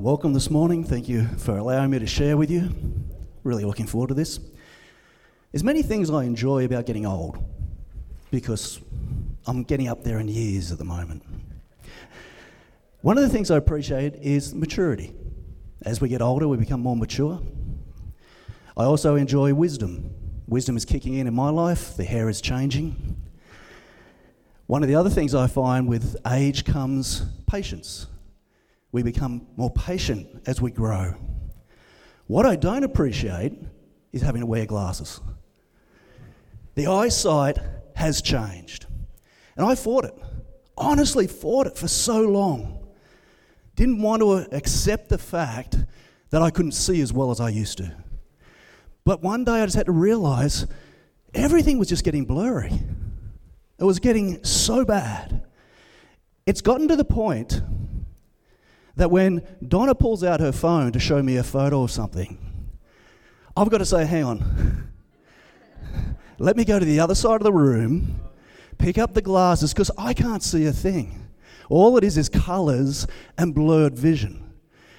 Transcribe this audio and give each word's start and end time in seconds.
Uh, 0.00 0.02
welcome 0.02 0.32
this 0.32 0.50
morning. 0.50 0.82
Thank 0.82 1.08
you 1.08 1.26
for 1.26 1.56
allowing 1.58 1.90
me 1.90 1.98
to 1.98 2.06
share 2.06 2.36
with 2.36 2.50
you. 2.50 2.70
Really 3.44 3.64
looking 3.64 3.86
forward 3.86 4.08
to 4.08 4.14
this. 4.14 4.40
There's 5.52 5.64
many 5.64 5.82
things 5.82 6.10
I 6.10 6.24
enjoy 6.24 6.64
about 6.64 6.86
getting 6.86 7.04
old 7.04 7.38
because 8.30 8.80
I'm 9.46 9.62
getting 9.62 9.88
up 9.88 10.02
there 10.02 10.18
in 10.18 10.28
years 10.28 10.72
at 10.72 10.78
the 10.78 10.84
moment. 10.84 11.22
One 13.02 13.18
of 13.18 13.24
the 13.24 13.28
things 13.28 13.50
I 13.50 13.56
appreciate 13.56 14.14
is 14.16 14.54
maturity. 14.54 15.12
As 15.82 16.00
we 16.00 16.08
get 16.08 16.22
older, 16.22 16.48
we 16.48 16.56
become 16.56 16.80
more 16.80 16.96
mature. 16.96 17.40
I 18.76 18.84
also 18.84 19.16
enjoy 19.16 19.52
wisdom. 19.52 20.14
Wisdom 20.46 20.76
is 20.76 20.84
kicking 20.84 21.14
in 21.14 21.26
in 21.26 21.34
my 21.34 21.50
life, 21.50 21.96
the 21.96 22.04
hair 22.04 22.28
is 22.28 22.40
changing. 22.40 23.16
One 24.66 24.82
of 24.82 24.88
the 24.88 24.94
other 24.94 25.10
things 25.10 25.34
I 25.34 25.46
find 25.46 25.86
with 25.88 26.16
age 26.26 26.64
comes 26.64 27.22
patience. 27.46 28.06
We 28.92 29.02
become 29.02 29.46
more 29.56 29.70
patient 29.70 30.42
as 30.46 30.60
we 30.60 30.70
grow. 30.70 31.14
What 32.26 32.46
I 32.46 32.56
don't 32.56 32.84
appreciate 32.84 33.52
is 34.12 34.22
having 34.22 34.40
to 34.40 34.46
wear 34.46 34.66
glasses. 34.66 35.20
The 36.74 36.86
eyesight 36.86 37.58
has 37.96 38.22
changed. 38.22 38.86
And 39.56 39.66
I 39.66 39.74
fought 39.74 40.04
it. 40.04 40.14
Honestly, 40.76 41.26
fought 41.26 41.66
it 41.66 41.76
for 41.76 41.88
so 41.88 42.22
long. 42.22 42.88
Didn't 43.76 44.02
want 44.02 44.22
to 44.22 44.54
accept 44.54 45.08
the 45.08 45.18
fact 45.18 45.76
that 46.30 46.42
I 46.42 46.50
couldn't 46.50 46.72
see 46.72 47.00
as 47.00 47.12
well 47.12 47.30
as 47.30 47.40
I 47.40 47.48
used 47.48 47.78
to. 47.78 47.94
But 49.04 49.22
one 49.22 49.44
day 49.44 49.60
I 49.60 49.64
just 49.64 49.76
had 49.76 49.86
to 49.86 49.92
realize 49.92 50.66
everything 51.34 51.78
was 51.78 51.88
just 51.88 52.04
getting 52.04 52.24
blurry. 52.24 52.72
It 53.78 53.84
was 53.84 53.98
getting 53.98 54.44
so 54.44 54.84
bad. 54.84 55.42
It's 56.46 56.60
gotten 56.60 56.88
to 56.88 56.96
the 56.96 57.04
point 57.04 57.62
that 59.00 59.10
when 59.10 59.42
Donna 59.66 59.94
pulls 59.94 60.22
out 60.22 60.40
her 60.40 60.52
phone 60.52 60.92
to 60.92 61.00
show 61.00 61.22
me 61.22 61.38
a 61.38 61.42
photo 61.42 61.82
of 61.82 61.90
something, 61.90 62.36
I've 63.56 63.70
got 63.70 63.78
to 63.78 63.86
say, 63.86 64.04
hang 64.04 64.24
on. 64.24 64.92
Let 66.38 66.54
me 66.54 66.66
go 66.66 66.78
to 66.78 66.84
the 66.84 67.00
other 67.00 67.14
side 67.14 67.36
of 67.36 67.42
the 67.42 67.52
room, 67.52 68.20
pick 68.76 68.98
up 68.98 69.14
the 69.14 69.22
glasses, 69.22 69.72
because 69.72 69.90
I 69.96 70.12
can't 70.12 70.42
see 70.42 70.66
a 70.66 70.72
thing. 70.72 71.28
All 71.70 71.96
it 71.96 72.04
is 72.04 72.18
is 72.18 72.28
colours 72.28 73.06
and 73.38 73.54
blurred 73.54 73.98
vision. 73.98 74.52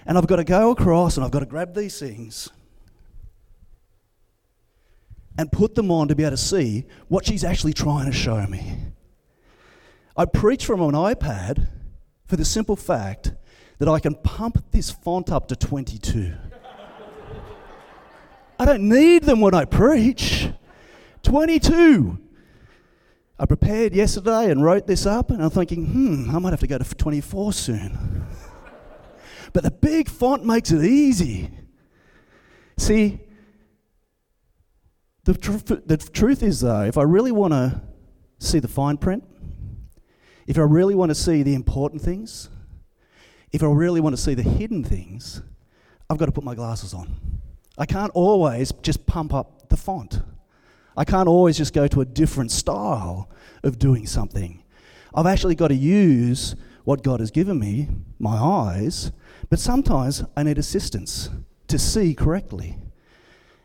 And 0.08 0.17
I've 0.17 0.25
got 0.25 0.38
to 0.38 0.43
go 0.43 0.71
across 0.71 1.15
and 1.15 1.23
I've 1.23 1.31
got 1.31 1.41
to 1.41 1.45
grab 1.45 1.75
these 1.75 1.99
things 1.99 2.49
and 5.38 5.52
put 5.52 5.75
them 5.75 5.91
on 5.91 6.08
to 6.08 6.15
be 6.15 6.23
able 6.23 6.31
to 6.31 6.38
see 6.38 6.86
what 7.08 7.27
she's 7.27 7.43
actually 7.43 7.73
trying 7.73 8.08
to 8.08 8.17
show 8.17 8.47
me. 8.47 8.77
I 10.17 10.25
preach 10.25 10.65
from 10.65 10.81
an 10.81 10.93
iPad 10.93 11.67
for 12.25 12.36
the 12.36 12.45
simple 12.45 12.75
fact 12.75 13.33
that 13.81 13.89
I 13.89 13.99
can 13.99 14.13
pump 14.13 14.63
this 14.69 14.91
font 14.91 15.31
up 15.31 15.47
to 15.47 15.55
22. 15.55 16.35
I 18.59 18.65
don't 18.65 18.87
need 18.87 19.23
them 19.23 19.41
when 19.41 19.55
I 19.55 19.65
preach. 19.65 20.49
22. 21.23 22.19
I 23.39 23.45
prepared 23.47 23.95
yesterday 23.95 24.52
and 24.52 24.63
wrote 24.63 24.85
this 24.85 25.07
up, 25.07 25.31
and 25.31 25.41
I'm 25.41 25.49
thinking, 25.49 25.87
hmm, 25.87 26.29
I 26.29 26.37
might 26.37 26.52
have 26.52 26.59
to 26.59 26.67
go 26.67 26.77
to 26.77 26.83
24 26.95 27.53
soon. 27.53 28.27
but 29.52 29.63
the 29.63 29.71
big 29.71 30.09
font 30.09 30.45
makes 30.45 30.69
it 30.69 30.85
easy. 30.85 31.49
See, 32.77 33.19
the, 35.23 35.33
tr- 35.33 35.73
the 35.87 35.97
truth 35.97 36.43
is, 36.43 36.59
though, 36.59 36.83
if 36.83 36.99
I 36.99 37.03
really 37.03 37.31
want 37.31 37.53
to 37.53 37.81
see 38.37 38.59
the 38.59 38.67
fine 38.67 38.97
print, 38.97 39.23
if 40.45 40.59
I 40.59 40.61
really 40.61 40.93
want 40.93 41.09
to 41.09 41.15
see 41.15 41.41
the 41.41 41.55
important 41.55 42.03
things, 42.03 42.47
if 43.52 43.63
I 43.63 43.67
really 43.67 43.99
want 43.99 44.16
to 44.16 44.21
see 44.21 44.33
the 44.33 44.44
hidden 44.44 44.83
things, 44.83 45.41
I've 46.09 46.17
got 46.17 46.25
to 46.25 46.31
put 46.31 46.44
my 46.44 46.55
glasses 46.55 46.94
on. 46.94 47.41
I 47.77 47.85
can't 47.85 48.11
always 48.13 48.71
just 48.81 49.05
pump 49.05 49.33
up 49.33 49.69
the 49.69 49.77
font. 49.77 50.21
I 50.95 51.05
can't 51.05 51.27
always 51.27 51.58
just 51.58 51.73
go 51.73 51.88
to 51.88 52.02
a 52.02 52.05
different 52.05 52.52
style 52.52 53.30
of 53.64 53.80
doing 53.80 54.05
something. 54.05 54.64
I've 55.14 55.26
actually 55.26 55.55
got 55.55 55.70
to 55.70 55.76
use 55.76 56.55
what 56.83 57.03
God 57.03 57.20
has 57.20 57.31
given 57.31 57.59
me, 57.59 57.87
my 58.20 58.36
eyes, 58.36 59.11
but 59.49 59.59
sometimes 59.59 60.23
I 60.36 60.43
need 60.43 60.58
assistance 60.58 61.30
to 61.67 61.77
see 61.80 62.14
correctly. 62.14 62.77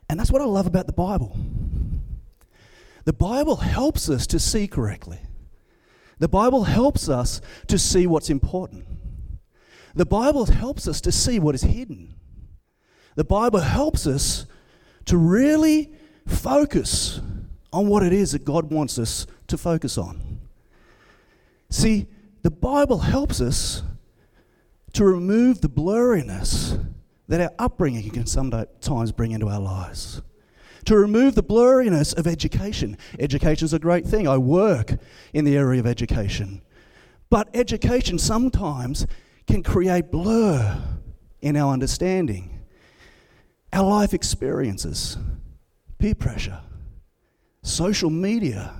And 0.09 0.19
that's 0.21 0.31
what 0.31 0.43
I 0.43 0.44
love 0.44 0.66
about 0.66 0.87
the 0.87 0.93
Bible. 0.93 1.37
The 3.05 3.12
Bible 3.12 3.56
helps 3.56 4.09
us 4.09 4.27
to 4.28 4.38
see 4.38 4.66
correctly. 4.66 5.21
The 6.19 6.28
Bible 6.28 6.65
helps 6.65 7.09
us 7.09 7.41
to 7.69 7.78
see 7.78 8.06
what's 8.06 8.31
important. 8.31 8.87
The 9.97 10.07
Bible 10.07 10.45
helps 10.45 10.87
us 10.87 11.01
to 11.01 11.11
see 11.11 11.39
what 11.39 11.55
is 11.55 11.62
hidden. 11.62 12.15
The 13.15 13.25
Bible 13.25 13.61
helps 13.61 14.07
us 14.07 14.45
to 15.07 15.17
really 15.17 15.91
focus 16.27 17.21
on 17.73 17.89
what 17.89 18.03
it 18.03 18.12
is 18.12 18.33
that 18.33 18.45
God 18.45 18.71
wants 18.71 18.99
us 18.99 19.27
to 19.47 19.56
focus 19.56 19.97
on. 19.97 20.41
See, 21.71 22.09
the 22.43 22.51
Bible 22.51 22.99
helps 22.99 23.41
us 23.41 23.83
to 24.93 25.05
remove 25.05 25.62
the 25.62 25.69
blurriness 25.69 26.79
that 27.29 27.41
our 27.41 27.53
upbringing 27.59 28.11
can 28.11 28.27
sometimes 28.27 29.12
bring 29.12 29.33
into 29.33 29.49
our 29.49 29.61
lives. 29.61 30.21
To 30.85 30.97
remove 30.97 31.35
the 31.35 31.43
blurriness 31.43 32.17
of 32.17 32.27
education. 32.27 32.99
Education 33.19 33.65
is 33.65 33.73
a 33.73 33.79
great 33.79 34.06
thing. 34.06 34.29
I 34.29 34.37
work 34.37 34.99
in 35.33 35.47
the 35.47 35.56
area 35.56 35.81
of 35.81 35.87
education. 35.87 36.61
But 37.31 37.49
education 37.55 38.19
sometimes 38.19 39.06
can 39.47 39.62
create 39.62 40.11
blur 40.11 40.83
in 41.41 41.57
our 41.57 41.73
understanding. 41.73 42.61
Our 43.73 43.84
life 43.84 44.15
experiences, 44.15 45.17
peer 45.99 46.15
pressure, 46.15 46.61
social 47.62 48.11
media, 48.11 48.75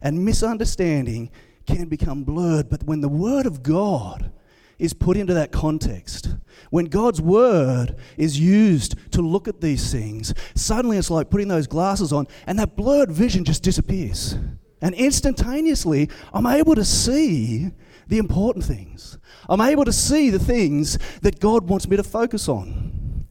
and 0.00 0.24
misunderstanding 0.24 1.30
can 1.66 1.88
become 1.88 2.24
blurred. 2.24 2.68
But 2.68 2.84
when 2.84 3.00
the 3.00 3.08
Word 3.08 3.46
of 3.46 3.62
God 3.62 4.32
is 4.78 4.92
put 4.94 5.16
into 5.16 5.34
that 5.34 5.52
context, 5.52 6.28
when 6.70 6.86
God's 6.86 7.20
Word 7.20 7.96
is 8.16 8.38
used 8.38 8.94
to 9.12 9.22
look 9.22 9.48
at 9.48 9.60
these 9.60 9.90
things, 9.90 10.32
suddenly 10.54 10.96
it's 10.96 11.10
like 11.10 11.30
putting 11.30 11.48
those 11.48 11.66
glasses 11.66 12.12
on 12.12 12.26
and 12.46 12.58
that 12.58 12.76
blurred 12.76 13.10
vision 13.10 13.44
just 13.44 13.62
disappears. 13.62 14.36
And 14.80 14.94
instantaneously, 14.94 16.08
I'm 16.32 16.46
able 16.46 16.76
to 16.76 16.84
see 16.84 17.72
the 18.08 18.18
important 18.18 18.64
things. 18.64 19.18
I'm 19.48 19.60
able 19.60 19.84
to 19.84 19.92
see 19.92 20.30
the 20.30 20.38
things 20.38 20.98
that 21.20 21.40
God 21.40 21.68
wants 21.68 21.88
me 21.88 21.96
to 21.96 22.02
focus 22.02 22.48
on. 22.48 23.26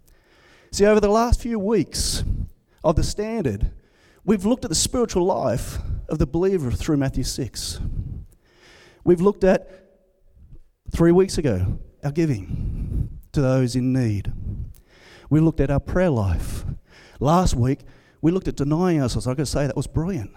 See, 0.71 0.85
over 0.85 0.99
the 0.99 1.09
last 1.09 1.41
few 1.41 1.59
weeks 1.59 2.23
of 2.83 2.95
the 2.95 3.03
standard, 3.03 3.71
we've 4.23 4.45
looked 4.45 4.63
at 4.63 4.69
the 4.69 4.75
spiritual 4.75 5.25
life 5.25 5.79
of 6.07 6.19
the 6.19 6.27
believer 6.27 6.71
through 6.71 6.97
Matthew 6.97 7.23
6. 7.23 7.79
We've 9.03 9.21
looked 9.21 9.43
at, 9.43 9.69
three 10.91 11.11
weeks 11.11 11.37
ago, 11.37 11.79
our 12.03 12.11
giving 12.11 13.09
to 13.31 13.41
those 13.41 13.75
in 13.75 13.91
need. 13.91 14.31
We 15.29 15.39
looked 15.39 15.59
at 15.59 15.71
our 15.71 15.79
prayer 15.79 16.09
life. 16.09 16.65
Last 17.19 17.55
week, 17.55 17.79
we 18.21 18.31
looked 18.31 18.47
at 18.47 18.55
denying 18.55 19.01
ourselves. 19.01 19.27
I've 19.27 19.37
got 19.37 19.45
to 19.45 19.51
say, 19.51 19.65
that 19.65 19.75
was 19.75 19.87
brilliant 19.87 20.31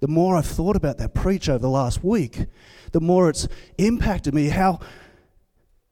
the 0.00 0.08
more 0.08 0.36
I've 0.36 0.46
thought 0.46 0.76
about 0.76 0.98
that 0.98 1.14
preach 1.14 1.48
over 1.48 1.58
the 1.58 1.68
last 1.68 2.02
week, 2.02 2.46
the 2.92 3.00
more 3.00 3.28
it's 3.28 3.48
impacted 3.78 4.34
me 4.34 4.48
how 4.48 4.80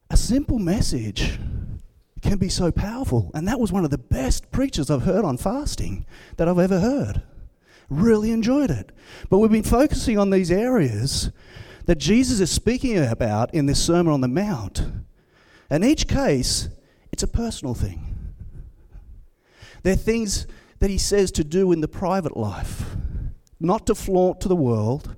a 0.09 0.17
simple 0.17 0.59
message 0.59 1.39
can 2.21 2.37
be 2.37 2.49
so 2.49 2.71
powerful. 2.71 3.31
And 3.33 3.47
that 3.47 3.59
was 3.59 3.71
one 3.71 3.85
of 3.85 3.91
the 3.91 3.97
best 3.97 4.51
preachers 4.51 4.89
I've 4.89 5.03
heard 5.03 5.23
on 5.25 5.37
fasting 5.37 6.05
that 6.37 6.47
I've 6.47 6.59
ever 6.59 6.79
heard. 6.79 7.21
Really 7.89 8.31
enjoyed 8.31 8.71
it. 8.71 8.91
But 9.29 9.39
we've 9.39 9.51
been 9.51 9.63
focusing 9.63 10.17
on 10.17 10.29
these 10.29 10.51
areas 10.51 11.31
that 11.85 11.97
Jesus 11.97 12.39
is 12.39 12.51
speaking 12.51 12.97
about 12.97 13.53
in 13.53 13.65
this 13.65 13.83
Sermon 13.83 14.13
on 14.13 14.21
the 14.21 14.27
Mount. 14.27 14.83
In 15.71 15.83
each 15.83 16.07
case, 16.07 16.69
it's 17.11 17.23
a 17.23 17.27
personal 17.27 17.73
thing. 17.73 18.33
They're 19.83 19.95
things 19.95 20.45
that 20.79 20.89
he 20.89 20.97
says 20.97 21.31
to 21.31 21.43
do 21.43 21.71
in 21.71 21.81
the 21.81 21.87
private 21.87 22.35
life 22.35 22.95
not 23.59 23.85
to 23.87 23.95
flaunt 23.95 24.39
to 24.41 24.47
the 24.47 24.55
world, 24.55 25.15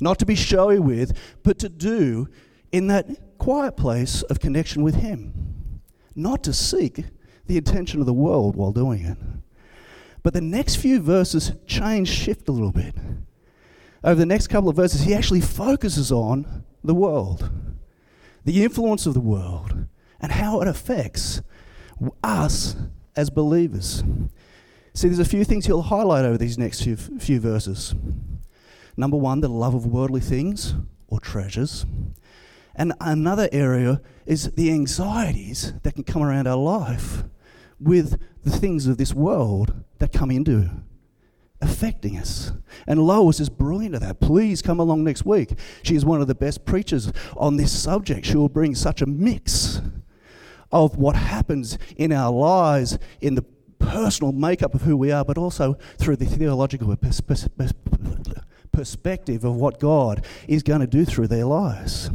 not 0.00 0.18
to 0.18 0.26
be 0.26 0.34
showy 0.34 0.78
with, 0.78 1.16
but 1.42 1.58
to 1.60 1.68
do 1.68 2.28
in 2.72 2.86
that 2.88 3.38
quiet 3.38 3.76
place 3.76 4.22
of 4.22 4.40
connection 4.40 4.82
with 4.82 4.96
Him. 4.96 5.80
Not 6.14 6.42
to 6.44 6.52
seek 6.52 7.04
the 7.46 7.58
attention 7.58 8.00
of 8.00 8.06
the 8.06 8.12
world 8.12 8.56
while 8.56 8.72
doing 8.72 9.04
it. 9.04 9.18
But 10.22 10.32
the 10.32 10.40
next 10.40 10.76
few 10.76 11.00
verses 11.00 11.52
change, 11.66 12.08
shift 12.08 12.48
a 12.48 12.52
little 12.52 12.72
bit. 12.72 12.94
Over 14.02 14.14
the 14.16 14.26
next 14.26 14.48
couple 14.48 14.70
of 14.70 14.76
verses, 14.76 15.02
he 15.02 15.14
actually 15.14 15.40
focuses 15.40 16.10
on 16.10 16.64
the 16.82 16.94
world, 16.94 17.50
the 18.44 18.62
influence 18.62 19.06
of 19.06 19.14
the 19.14 19.20
world, 19.20 19.86
and 20.20 20.32
how 20.32 20.60
it 20.60 20.68
affects 20.68 21.42
us 22.22 22.76
as 23.16 23.30
believers. 23.30 24.02
See, 24.94 25.08
there's 25.08 25.18
a 25.18 25.24
few 25.24 25.44
things 25.44 25.66
he'll 25.66 25.82
highlight 25.82 26.24
over 26.24 26.38
these 26.38 26.58
next 26.58 26.82
few, 26.82 26.96
few 26.96 27.40
verses. 27.40 27.94
Number 28.96 29.16
one, 29.16 29.40
the 29.40 29.48
love 29.48 29.74
of 29.74 29.86
worldly 29.86 30.20
things 30.20 30.74
or 31.08 31.20
treasures. 31.20 31.84
And 32.74 32.92
another 33.00 33.48
area 33.52 34.00
is 34.26 34.52
the 34.52 34.70
anxieties 34.70 35.74
that 35.82 35.94
can 35.94 36.04
come 36.04 36.22
around 36.22 36.46
our 36.46 36.56
life 36.56 37.24
with 37.78 38.20
the 38.42 38.50
things 38.50 38.86
of 38.86 38.98
this 38.98 39.14
world 39.14 39.84
that 39.98 40.12
come 40.12 40.30
into 40.30 40.70
affecting 41.60 42.18
us. 42.18 42.52
And 42.86 43.00
Lois 43.00 43.40
is 43.40 43.48
brilliant 43.48 43.94
at 43.94 44.00
that. 44.02 44.20
Please 44.20 44.60
come 44.60 44.80
along 44.80 45.04
next 45.04 45.24
week. 45.24 45.58
She 45.82 45.94
is 45.94 46.04
one 46.04 46.20
of 46.20 46.26
the 46.26 46.34
best 46.34 46.64
preachers 46.64 47.12
on 47.36 47.56
this 47.56 47.72
subject. 47.72 48.26
She 48.26 48.36
will 48.36 48.48
bring 48.48 48.74
such 48.74 49.00
a 49.00 49.06
mix 49.06 49.80
of 50.70 50.96
what 50.96 51.16
happens 51.16 51.78
in 51.96 52.12
our 52.12 52.32
lives, 52.32 52.98
in 53.20 53.34
the 53.34 53.44
personal 53.78 54.32
makeup 54.32 54.74
of 54.74 54.82
who 54.82 54.96
we 54.96 55.12
are, 55.12 55.24
but 55.24 55.38
also 55.38 55.76
through 55.98 56.16
the 56.16 56.26
theological 56.26 56.94
pers- 56.96 57.20
pers- 57.20 57.48
pers- 57.56 57.72
perspective 58.74 59.44
of 59.44 59.54
what 59.56 59.80
God 59.80 60.24
is 60.48 60.62
going 60.62 60.80
to 60.80 60.86
do 60.86 61.04
through 61.04 61.28
their 61.28 61.44
lives. 61.44 62.10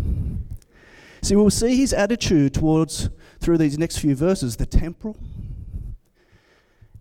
See, 1.21 1.35
we'll 1.35 1.49
see 1.49 1.75
his 1.75 1.93
attitude 1.93 2.53
towards, 2.53 3.09
through 3.39 3.57
these 3.57 3.77
next 3.77 3.97
few 3.97 4.15
verses, 4.15 4.57
the 4.57 4.65
temporal 4.65 5.17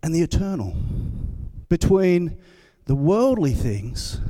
and 0.03 0.15
the 0.15 0.23
eternal, 0.23 0.75
between 1.69 2.39
the 2.87 2.95
worldly 2.95 3.53
things 3.53 4.21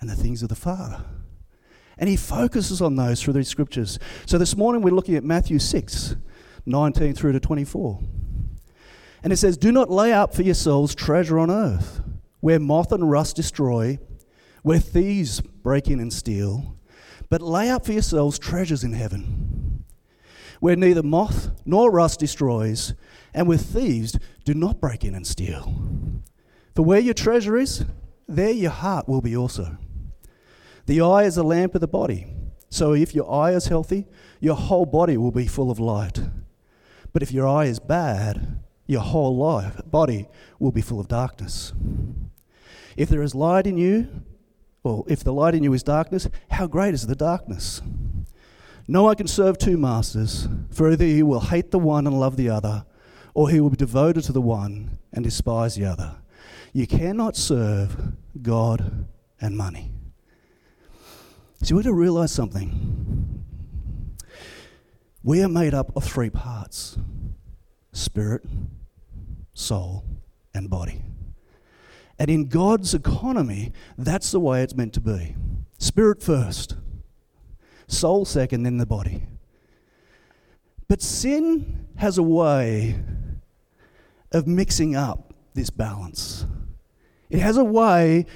and 0.00 0.10
the 0.10 0.16
things 0.16 0.42
of 0.42 0.48
the 0.48 0.54
Father. 0.54 1.02
And 1.96 2.08
he 2.08 2.16
focuses 2.16 2.80
on 2.80 2.96
those 2.96 3.22
through 3.22 3.34
these 3.34 3.48
scriptures. 3.48 3.98
So 4.26 4.38
this 4.38 4.56
morning 4.56 4.82
we're 4.82 4.94
looking 4.94 5.16
at 5.16 5.24
Matthew 5.24 5.58
6, 5.58 6.16
19 6.66 7.14
through 7.14 7.32
to 7.32 7.40
24. 7.40 8.00
And 9.22 9.32
it 9.32 9.36
says, 9.36 9.56
Do 9.56 9.72
not 9.72 9.90
lay 9.90 10.12
up 10.12 10.34
for 10.34 10.42
yourselves 10.42 10.94
treasure 10.94 11.38
on 11.38 11.50
earth, 11.50 12.00
where 12.40 12.60
moth 12.60 12.92
and 12.92 13.10
rust 13.10 13.34
destroy, 13.34 13.98
where 14.62 14.78
thieves 14.78 15.40
break 15.40 15.88
in 15.88 16.00
and 16.00 16.12
steal, 16.12 16.76
but 17.30 17.42
lay 17.42 17.70
up 17.70 17.86
for 17.86 17.92
yourselves 17.92 18.38
treasures 18.38 18.84
in 18.84 18.92
heaven, 18.92 19.84
where 20.60 20.76
neither 20.76 21.02
moth 21.02 21.50
nor 21.64 21.90
rust 21.90 22.20
destroys, 22.20 22.94
and 23.34 23.46
where 23.46 23.58
thieves 23.58 24.18
do 24.44 24.54
not 24.54 24.80
break 24.80 25.04
in 25.04 25.14
and 25.14 25.26
steal. 25.26 25.74
For 26.74 26.82
where 26.82 27.00
your 27.00 27.14
treasure 27.14 27.56
is, 27.56 27.84
there 28.26 28.50
your 28.50 28.70
heart 28.70 29.08
will 29.08 29.20
be 29.20 29.36
also. 29.36 29.78
The 30.86 31.00
eye 31.00 31.24
is 31.24 31.36
a 31.36 31.42
lamp 31.42 31.74
of 31.74 31.80
the 31.80 31.88
body. 31.88 32.26
So 32.70 32.94
if 32.94 33.14
your 33.14 33.30
eye 33.30 33.52
is 33.52 33.66
healthy, 33.66 34.06
your 34.40 34.54
whole 34.54 34.86
body 34.86 35.16
will 35.16 35.30
be 35.30 35.46
full 35.46 35.70
of 35.70 35.78
light. 35.78 36.20
But 37.12 37.22
if 37.22 37.32
your 37.32 37.48
eye 37.48 37.64
is 37.64 37.78
bad, 37.78 38.60
your 38.86 39.00
whole 39.00 39.36
life, 39.36 39.80
body 39.86 40.28
will 40.58 40.72
be 40.72 40.80
full 40.80 41.00
of 41.00 41.08
darkness. 41.08 41.72
If 42.96 43.08
there 43.08 43.22
is 43.22 43.34
light 43.34 43.66
in 43.66 43.76
you, 43.76 44.08
well, 44.82 45.04
if 45.08 45.24
the 45.24 45.32
light 45.32 45.54
in 45.54 45.62
you 45.62 45.72
is 45.72 45.82
darkness, 45.82 46.28
how 46.50 46.66
great 46.66 46.94
is 46.94 47.06
the 47.06 47.16
darkness? 47.16 47.82
No 48.86 49.02
one 49.02 49.16
can 49.16 49.26
serve 49.26 49.58
two 49.58 49.76
masters, 49.76 50.48
for 50.70 50.90
either 50.90 51.04
he 51.04 51.22
will 51.22 51.40
hate 51.40 51.70
the 51.70 51.78
one 51.78 52.06
and 52.06 52.18
love 52.18 52.36
the 52.36 52.48
other, 52.48 52.86
or 53.34 53.50
he 53.50 53.60
will 53.60 53.70
be 53.70 53.76
devoted 53.76 54.24
to 54.24 54.32
the 54.32 54.40
one 54.40 54.98
and 55.12 55.24
despise 55.24 55.74
the 55.74 55.84
other. 55.84 56.16
You 56.72 56.86
cannot 56.86 57.36
serve 57.36 58.14
God 58.40 59.06
and 59.40 59.56
money. 59.56 59.92
So 61.62 61.74
we 61.74 61.80
have 61.80 61.86
to 61.86 61.92
realize 61.92 62.32
something. 62.32 63.44
We 65.22 65.42
are 65.42 65.48
made 65.48 65.74
up 65.74 65.94
of 65.96 66.04
three 66.04 66.30
parts 66.30 66.96
spirit, 67.92 68.44
soul, 69.54 70.04
and 70.54 70.70
body. 70.70 71.02
And 72.18 72.30
in 72.30 72.48
God's 72.48 72.94
economy, 72.94 73.72
that's 73.96 74.32
the 74.32 74.40
way 74.40 74.62
it's 74.62 74.74
meant 74.74 74.92
to 74.94 75.00
be 75.00 75.36
spirit 75.78 76.22
first, 76.22 76.76
soul 77.86 78.24
second, 78.24 78.64
then 78.64 78.78
the 78.78 78.86
body. 78.86 79.22
But 80.88 81.02
sin 81.02 81.86
has 81.96 82.18
a 82.18 82.22
way 82.22 83.00
of 84.32 84.46
mixing 84.46 84.96
up 84.96 85.34
this 85.54 85.70
balance. 85.70 86.46
It 87.30 87.40
has 87.40 87.56
a 87.56 87.64
way 87.64 88.26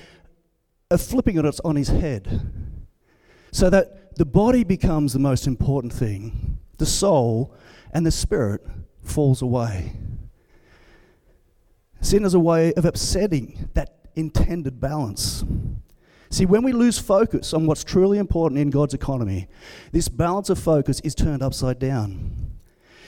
of 0.90 1.00
flipping 1.00 1.38
it 1.38 1.60
on 1.64 1.76
his 1.76 1.88
head 1.88 2.52
so 3.50 3.70
that 3.70 4.16
the 4.16 4.26
body 4.26 4.64
becomes 4.64 5.12
the 5.12 5.18
most 5.18 5.46
important 5.46 5.92
thing, 5.92 6.58
the 6.78 6.86
soul 6.86 7.54
and 7.92 8.04
the 8.04 8.10
spirit 8.10 8.60
falls 9.02 9.42
away. 9.42 9.96
Sin 12.02 12.24
is 12.24 12.34
a 12.34 12.40
way 12.40 12.74
of 12.74 12.84
upsetting 12.84 13.70
that 13.74 14.08
intended 14.16 14.80
balance. 14.80 15.44
See, 16.30 16.44
when 16.44 16.62
we 16.62 16.72
lose 16.72 16.98
focus 16.98 17.54
on 17.54 17.64
what's 17.66 17.84
truly 17.84 18.18
important 18.18 18.60
in 18.60 18.70
God's 18.70 18.92
economy, 18.92 19.48
this 19.92 20.08
balance 20.08 20.50
of 20.50 20.58
focus 20.58 21.00
is 21.00 21.14
turned 21.14 21.42
upside 21.42 21.78
down. 21.78 22.50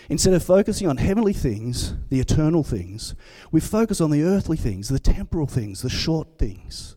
Instead 0.08 0.35
of 0.35 0.44
focusing 0.44 0.87
on 0.87 0.99
heavenly 0.99 1.32
things, 1.32 1.94
the 2.08 2.20
eternal 2.20 2.62
things, 2.62 3.14
we 3.50 3.61
focus 3.61 4.00
on 4.00 4.11
the 4.11 4.23
earthly 4.23 4.56
things, 4.56 4.88
the 4.88 4.99
temporal 4.99 5.47
things, 5.47 5.82
the 5.82 5.90
short 5.90 6.38
things. 6.38 6.97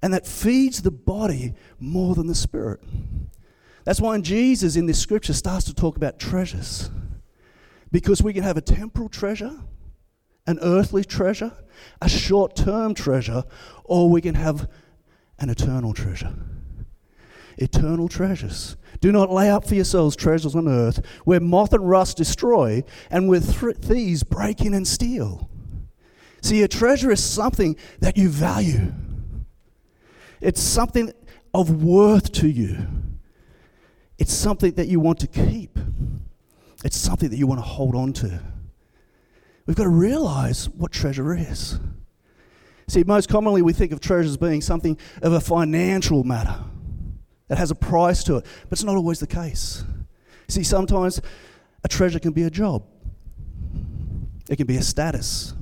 And 0.00 0.14
that 0.14 0.26
feeds 0.26 0.82
the 0.82 0.90
body 0.90 1.54
more 1.78 2.14
than 2.14 2.28
the 2.28 2.34
spirit. 2.34 2.80
That's 3.84 4.00
why 4.00 4.18
Jesus 4.20 4.76
in 4.76 4.86
this 4.86 5.00
scripture 5.00 5.32
starts 5.32 5.64
to 5.66 5.74
talk 5.74 5.96
about 5.96 6.18
treasures. 6.18 6.90
Because 7.92 8.22
we 8.22 8.32
can 8.32 8.42
have 8.42 8.56
a 8.56 8.62
temporal 8.62 9.08
treasure, 9.08 9.60
an 10.46 10.58
earthly 10.62 11.04
treasure, 11.04 11.52
a 12.00 12.08
short 12.08 12.56
term 12.56 12.94
treasure, 12.94 13.44
or 13.84 14.10
we 14.10 14.20
can 14.20 14.34
have 14.34 14.68
an 15.38 15.50
eternal 15.50 15.92
treasure. 15.92 16.34
Eternal 17.58 18.08
treasures. 18.08 18.76
Do 19.00 19.12
not 19.12 19.30
lay 19.30 19.50
up 19.50 19.66
for 19.66 19.74
yourselves 19.74 20.16
treasures 20.16 20.54
on 20.54 20.68
earth 20.68 21.04
where 21.24 21.40
moth 21.40 21.72
and 21.72 21.88
rust 21.88 22.16
destroy 22.16 22.84
and 23.10 23.28
where 23.28 23.40
th- 23.40 23.76
thieves 23.76 24.22
break 24.22 24.60
in 24.60 24.74
and 24.74 24.86
steal. 24.86 25.50
See, 26.42 26.62
a 26.62 26.68
treasure 26.68 27.10
is 27.10 27.22
something 27.24 27.76
that 28.00 28.16
you 28.16 28.28
value, 28.28 28.92
it's 30.40 30.60
something 30.60 31.12
of 31.52 31.82
worth 31.82 32.30
to 32.32 32.48
you, 32.48 32.86
it's 34.18 34.32
something 34.32 34.72
that 34.72 34.86
you 34.86 35.00
want 35.00 35.18
to 35.20 35.26
keep, 35.26 35.78
it's 36.84 36.96
something 36.96 37.30
that 37.30 37.36
you 37.36 37.46
want 37.46 37.58
to 37.58 37.66
hold 37.66 37.94
on 37.94 38.12
to. 38.14 38.40
We've 39.66 39.76
got 39.76 39.84
to 39.84 39.88
realize 39.88 40.68
what 40.68 40.92
treasure 40.92 41.34
is. 41.34 41.78
See, 42.88 43.02
most 43.02 43.28
commonly 43.28 43.62
we 43.62 43.72
think 43.72 43.92
of 43.92 44.00
treasure 44.00 44.28
as 44.28 44.36
being 44.36 44.60
something 44.60 44.96
of 45.20 45.32
a 45.32 45.40
financial 45.40 46.22
matter 46.22 46.56
that 47.48 47.58
has 47.58 47.72
a 47.72 47.74
price 47.74 48.22
to 48.24 48.36
it, 48.36 48.46
but 48.68 48.72
it's 48.72 48.84
not 48.84 48.96
always 48.96 49.18
the 49.18 49.26
case. 49.26 49.84
See, 50.48 50.62
sometimes 50.62 51.20
a 51.82 51.88
treasure 51.88 52.20
can 52.20 52.32
be 52.32 52.44
a 52.44 52.50
job, 52.50 52.84
it 54.48 54.56
can 54.56 54.66
be 54.66 54.76
a 54.76 54.82
status, 54.82 55.52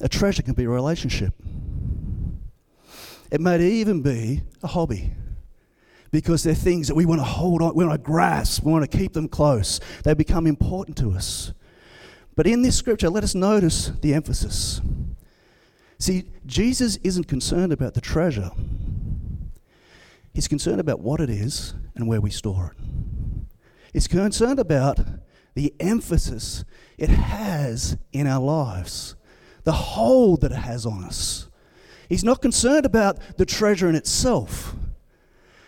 a 0.00 0.08
treasure 0.08 0.42
can 0.42 0.54
be 0.54 0.64
a 0.64 0.68
relationship, 0.68 1.34
it 3.30 3.40
might 3.40 3.60
even 3.60 4.02
be 4.02 4.42
a 4.62 4.66
hobby. 4.66 5.14
Because 6.10 6.42
they're 6.42 6.54
things 6.54 6.88
that 6.88 6.94
we 6.94 7.06
want 7.06 7.20
to 7.20 7.24
hold 7.24 7.62
on, 7.62 7.74
we 7.74 7.86
want 7.86 7.98
to 7.98 8.04
grasp, 8.04 8.64
we 8.64 8.70
want 8.70 8.88
to 8.90 8.98
keep 8.98 9.14
them 9.14 9.28
close. 9.28 9.80
They 10.04 10.12
become 10.12 10.46
important 10.46 10.98
to 10.98 11.12
us. 11.12 11.54
But 12.34 12.46
in 12.46 12.62
this 12.62 12.76
scripture, 12.76 13.10
let 13.10 13.24
us 13.24 13.34
notice 13.34 13.92
the 14.00 14.14
emphasis. 14.14 14.80
See, 15.98 16.24
Jesus 16.46 16.96
isn't 17.04 17.28
concerned 17.28 17.72
about 17.72 17.94
the 17.94 18.00
treasure, 18.00 18.50
he's 20.34 20.48
concerned 20.48 20.80
about 20.80 21.00
what 21.00 21.20
it 21.20 21.30
is 21.30 21.74
and 21.94 22.08
where 22.08 22.20
we 22.20 22.30
store 22.30 22.74
it. 22.76 22.84
He's 23.92 24.08
concerned 24.08 24.58
about 24.58 25.00
the 25.54 25.74
emphasis 25.78 26.64
it 26.96 27.10
has 27.10 27.98
in 28.12 28.26
our 28.26 28.40
lives, 28.40 29.16
the 29.64 29.72
hold 29.72 30.40
that 30.40 30.52
it 30.52 30.56
has 30.56 30.86
on 30.86 31.04
us. 31.04 31.48
He's 32.08 32.24
not 32.24 32.42
concerned 32.42 32.86
about 32.86 33.18
the 33.36 33.46
treasure 33.46 33.88
in 33.88 33.94
itself. 33.94 34.74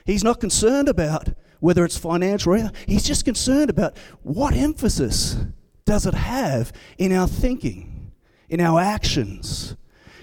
He's 0.05 0.25
not 0.25 0.41
concerned 0.41 0.89
about 0.89 1.29
whether 1.61 1.85
it's 1.85 1.97
financial 1.97 2.53
or 2.53 2.57
anything. 2.57 2.77
He's 2.87 3.05
just 3.05 3.25
concerned 3.25 3.71
about 3.71 3.97
what 4.23 4.55
emphasis 4.55 5.37
does 5.85 6.07
it 6.07 6.15
have 6.15 6.73
in 6.99 7.13
our 7.13 7.29
thinking, 7.29 8.13
in 8.49 8.61
our 8.61 8.81
actions, 8.81 9.77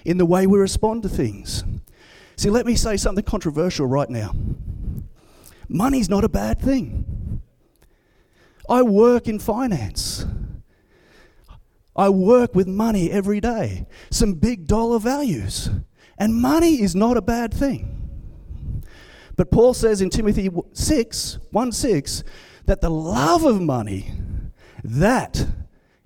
in 0.04 0.18
the 0.18 0.26
way 0.26 0.46
we 0.46 0.58
respond 0.58 1.02
to 1.02 1.08
things. 1.08 1.64
See, 2.36 2.50
let 2.50 2.66
me 2.66 2.74
say 2.74 2.96
something 2.96 3.24
controversial 3.24 3.86
right 3.86 4.10
now. 4.10 4.34
Money's 5.68 6.08
not 6.08 6.24
a 6.24 6.28
bad 6.28 6.60
thing. 6.60 7.40
I 8.68 8.82
work 8.82 9.28
in 9.28 9.38
finance. 9.38 10.26
I 11.94 12.08
work 12.08 12.54
with 12.54 12.66
money 12.66 13.10
every 13.10 13.40
day, 13.40 13.86
some 14.10 14.34
big 14.34 14.66
dollar 14.66 14.98
values. 14.98 15.70
And 16.18 16.34
money 16.34 16.80
is 16.82 16.94
not 16.94 17.16
a 17.16 17.22
bad 17.22 17.52
thing. 17.52 18.82
But 19.36 19.50
Paul 19.50 19.74
says 19.74 20.00
in 20.00 20.10
Timothy 20.10 20.50
6, 20.72 21.38
1 21.50 21.72
6, 21.72 22.24
that 22.66 22.80
the 22.80 22.90
love 22.90 23.44
of 23.44 23.60
money, 23.60 24.12
that 24.84 25.46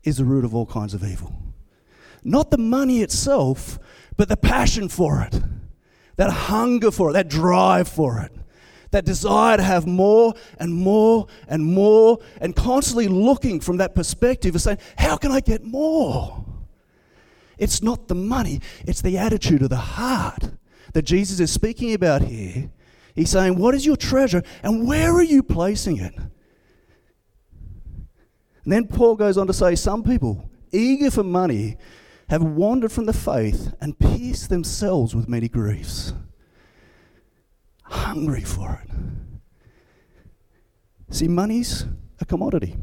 is 0.05 0.19
the 0.19 0.25
root 0.25 0.45
of 0.45 0.55
all 0.55 0.67
kinds 0.67 0.95
of 0.95 1.03
evil. 1.03 1.35
Not 2.23 2.51
the 2.51 2.59
money 2.59 3.03
itself, 3.03 3.79
but 4.17 4.29
the 4.29 4.37
passion 4.37 4.89
for 4.89 5.23
it, 5.23 5.41
that 6.17 6.31
hunger 6.31 6.91
for 6.91 7.11
it, 7.11 7.13
that 7.15 7.29
drive 7.29 7.89
for 7.89 8.21
it, 8.21 8.33
that 8.91 9.05
desire 9.05 9.57
to 9.57 9.63
have 9.63 9.87
more 9.87 10.35
and 10.59 10.73
more 10.73 11.27
and 11.49 11.65
more, 11.65 12.19
and 12.41 12.55
constantly 12.55 13.09
looking 13.09 13.61
from 13.61 13.77
that 13.79 13.95
perspective 13.95 14.55
of 14.55 14.63
saying, 14.63 14.79
How 14.97 15.17
can 15.17 15.31
I 15.33 15.41
get 15.41 15.65
more? 15.65 16.45
It's 17.59 17.83
not 17.83 18.09
the 18.09 18.15
money, 18.15 18.61
it's 18.87 19.03
the 19.03 19.19
attitude 19.19 19.63
of 19.63 19.71
the 19.71 19.77
heart 19.77 20.51
that 20.93 21.03
Jesus 21.03 21.41
is 21.41 21.51
speaking 21.51 21.95
about 21.95 22.23
here. 22.23 22.71
He's 23.15 23.31
saying, 23.31 23.57
What 23.57 23.75
is 23.75 23.87
your 23.87 23.97
treasure 23.97 24.43
and 24.63 24.87
where 24.87 25.13
are 25.15 25.23
you 25.23 25.43
placing 25.43 25.99
it? 25.99 26.15
And 28.67 28.73
then 28.73 28.89
Paul 28.89 29.15
goes 29.15 29.39
on 29.39 29.47
to 29.47 29.53
say, 29.53 29.77
Some 29.77 30.03
people, 30.03 30.51
eager 30.73 31.09
for 31.13 31.23
money, 31.23 31.77
have 32.29 32.43
wandered 32.43 32.91
from 32.91 33.07
the 33.07 33.13
faith 33.13 33.73
and 33.81 33.97
pierced 33.97 34.49
themselves 34.49 35.15
with 35.15 35.29
many 35.29 35.49
griefs. 35.49 36.13
Hungry 37.85 38.41
for 38.41 38.83
it. 38.83 38.91
See, 41.15 41.29
money's 41.29 41.87
a 42.21 42.25
commodity, 42.25 42.77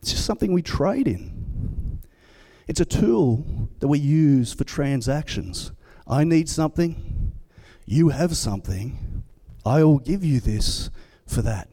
it's 0.00 0.10
just 0.10 0.26
something 0.26 0.52
we 0.52 0.60
trade 0.60 1.08
in. 1.08 2.02
It's 2.68 2.80
a 2.80 2.84
tool 2.84 3.70
that 3.78 3.88
we 3.88 3.98
use 3.98 4.52
for 4.52 4.64
transactions. 4.64 5.72
I 6.06 6.24
need 6.24 6.50
something, 6.50 7.32
you 7.86 8.10
have 8.10 8.36
something, 8.36 9.24
I 9.64 9.82
will 9.84 10.00
give 10.00 10.22
you 10.22 10.38
this 10.38 10.90
for 11.26 11.40
that. 11.40 11.68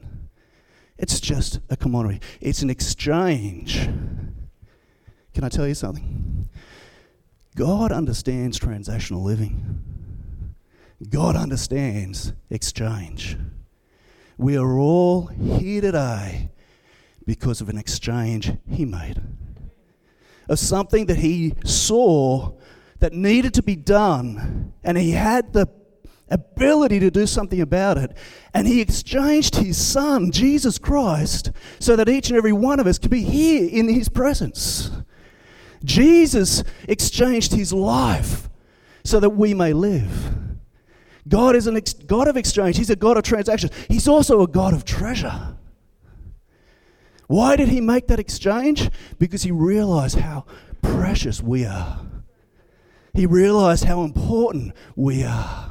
It's 1.00 1.18
just 1.18 1.60
a 1.70 1.76
commodity, 1.76 2.20
it's 2.42 2.60
an 2.60 2.68
exchange. 2.68 3.88
Can 5.32 5.44
I 5.44 5.48
tell 5.48 5.66
you 5.66 5.74
something? 5.74 6.50
God 7.56 7.90
understands 7.90 8.58
transactional 8.60 9.22
living. 9.22 10.54
God 11.08 11.36
understands 11.36 12.34
exchange. 12.50 13.38
We 14.36 14.58
are 14.58 14.78
all 14.78 15.28
here 15.28 15.80
today 15.80 16.50
because 17.24 17.62
of 17.62 17.70
an 17.70 17.78
exchange 17.78 18.52
He 18.68 18.84
made. 18.84 19.22
Of 20.50 20.58
something 20.58 21.06
that 21.06 21.16
He 21.16 21.54
saw 21.64 22.52
that 22.98 23.14
needed 23.14 23.54
to 23.54 23.62
be 23.62 23.74
done, 23.74 24.74
and 24.84 24.98
He 24.98 25.12
had 25.12 25.54
the 25.54 25.66
ability 26.30 27.00
to 27.00 27.10
do 27.10 27.26
something 27.26 27.60
about 27.60 27.98
it. 27.98 28.16
And 28.54 28.66
He 28.66 28.80
exchanged 28.80 29.56
His 29.56 29.76
Son, 29.76 30.30
Jesus 30.30 30.78
Christ, 30.78 31.50
so 31.78 31.96
that 31.96 32.08
each 32.08 32.28
and 32.28 32.36
every 32.36 32.52
one 32.52 32.80
of 32.80 32.86
us 32.86 32.98
could 32.98 33.10
be 33.10 33.22
here 33.22 33.68
in 33.70 33.88
His 33.88 34.08
presence. 34.08 34.90
Jesus 35.84 36.62
exchanged 36.88 37.52
his 37.52 37.72
life 37.72 38.48
so 39.04 39.20
that 39.20 39.30
we 39.30 39.54
may 39.54 39.72
live. 39.72 40.34
God 41.28 41.56
is 41.56 41.66
a 41.66 41.72
ex- 41.72 41.94
God 41.94 42.28
of 42.28 42.36
exchange. 42.36 42.76
He's 42.76 42.90
a 42.90 42.96
God 42.96 43.16
of 43.16 43.22
transactions. 43.22 43.72
He's 43.88 44.08
also 44.08 44.42
a 44.42 44.48
God 44.48 44.74
of 44.74 44.84
treasure. 44.84 45.56
Why 47.28 47.56
did 47.56 47.68
he 47.68 47.80
make 47.80 48.08
that 48.08 48.18
exchange? 48.18 48.90
Because 49.18 49.42
he 49.42 49.52
realized 49.52 50.18
how 50.18 50.46
precious 50.82 51.40
we 51.40 51.64
are. 51.64 52.00
He 53.14 53.26
realized 53.26 53.84
how 53.84 54.02
important 54.02 54.74
we 54.96 55.22
are. 55.22 55.70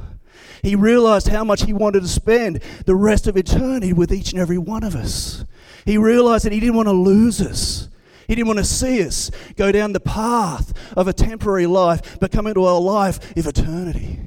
He 0.61 0.75
realized 0.75 1.27
how 1.27 1.43
much 1.43 1.63
he 1.63 1.73
wanted 1.73 2.01
to 2.01 2.07
spend 2.07 2.61
the 2.85 2.95
rest 2.95 3.27
of 3.27 3.37
eternity 3.37 3.93
with 3.93 4.11
each 4.11 4.31
and 4.31 4.41
every 4.41 4.57
one 4.57 4.83
of 4.83 4.95
us. 4.95 5.45
He 5.85 5.97
realized 5.97 6.45
that 6.45 6.51
he 6.51 6.59
didn't 6.59 6.75
want 6.75 6.87
to 6.87 6.93
lose 6.93 7.41
us. 7.41 7.89
He 8.27 8.35
didn't 8.35 8.47
want 8.47 8.59
to 8.59 8.65
see 8.65 9.03
us 9.03 9.31
go 9.55 9.71
down 9.71 9.93
the 9.93 9.99
path 9.99 10.73
of 10.95 11.07
a 11.07 11.13
temporary 11.13 11.65
life, 11.65 12.19
but 12.19 12.31
come 12.31 12.47
into 12.47 12.61
a 12.61 12.77
life 12.77 13.35
of 13.35 13.47
eternity. 13.47 14.19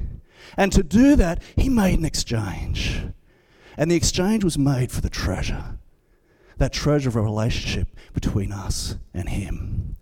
And 0.56 0.72
to 0.72 0.82
do 0.82 1.16
that, 1.16 1.42
he 1.56 1.68
made 1.68 1.98
an 1.98 2.04
exchange. 2.04 3.02
And 3.76 3.90
the 3.90 3.96
exchange 3.96 4.44
was 4.44 4.58
made 4.58 4.90
for 4.90 5.00
the 5.00 5.08
treasure 5.08 5.78
that 6.58 6.72
treasure 6.72 7.08
of 7.08 7.16
a 7.16 7.20
relationship 7.20 7.88
between 8.12 8.52
us 8.52 8.96
and 9.12 9.28
him. 9.28 9.96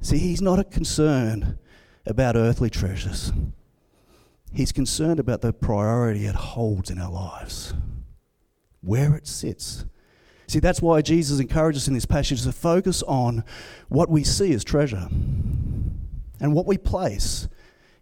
See, 0.00 0.18
he's 0.18 0.40
not 0.40 0.70
concerned 0.70 1.58
about 2.06 2.36
earthly 2.36 2.70
treasures. 2.70 3.32
He's 4.52 4.72
concerned 4.72 5.20
about 5.20 5.40
the 5.40 5.52
priority 5.52 6.26
it 6.26 6.34
holds 6.34 6.90
in 6.90 6.98
our 6.98 7.10
lives, 7.10 7.74
where 8.80 9.14
it 9.14 9.26
sits 9.26 9.84
See, 10.50 10.58
that's 10.58 10.82
why 10.82 11.00
Jesus 11.00 11.38
encourages 11.38 11.84
us 11.84 11.86
in 11.86 11.94
this 11.94 12.06
passage 12.06 12.42
to 12.42 12.50
focus 12.50 13.04
on 13.04 13.44
what 13.88 14.10
we 14.10 14.24
see 14.24 14.52
as 14.52 14.64
treasure 14.64 15.06
and 15.08 16.52
what 16.52 16.66
we 16.66 16.76
place 16.76 17.46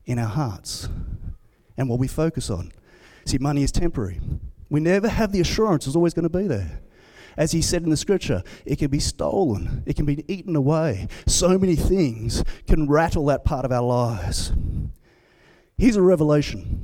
in 0.06 0.18
our 0.18 0.28
hearts 0.28 0.88
and 1.76 1.90
what 1.90 1.98
we 1.98 2.08
focus 2.08 2.48
on. 2.48 2.72
See, 3.26 3.36
money 3.36 3.64
is 3.64 3.70
temporary. 3.70 4.18
We 4.70 4.80
never 4.80 5.08
have 5.08 5.30
the 5.30 5.42
assurance 5.42 5.86
it's 5.86 5.94
always 5.94 6.14
going 6.14 6.22
to 6.22 6.30
be 6.30 6.48
there. 6.48 6.80
As 7.36 7.52
he 7.52 7.60
said 7.60 7.82
in 7.82 7.90
the 7.90 7.98
scripture, 7.98 8.42
it 8.64 8.78
can 8.78 8.88
be 8.88 8.98
stolen, 8.98 9.82
it 9.84 9.94
can 9.94 10.06
be 10.06 10.24
eaten 10.26 10.56
away. 10.56 11.08
So 11.26 11.58
many 11.58 11.76
things 11.76 12.42
can 12.66 12.88
rattle 12.88 13.26
that 13.26 13.44
part 13.44 13.66
of 13.66 13.72
our 13.72 13.84
lives. 13.84 14.54
Here's 15.78 15.96
a 15.96 16.02
revelation 16.02 16.74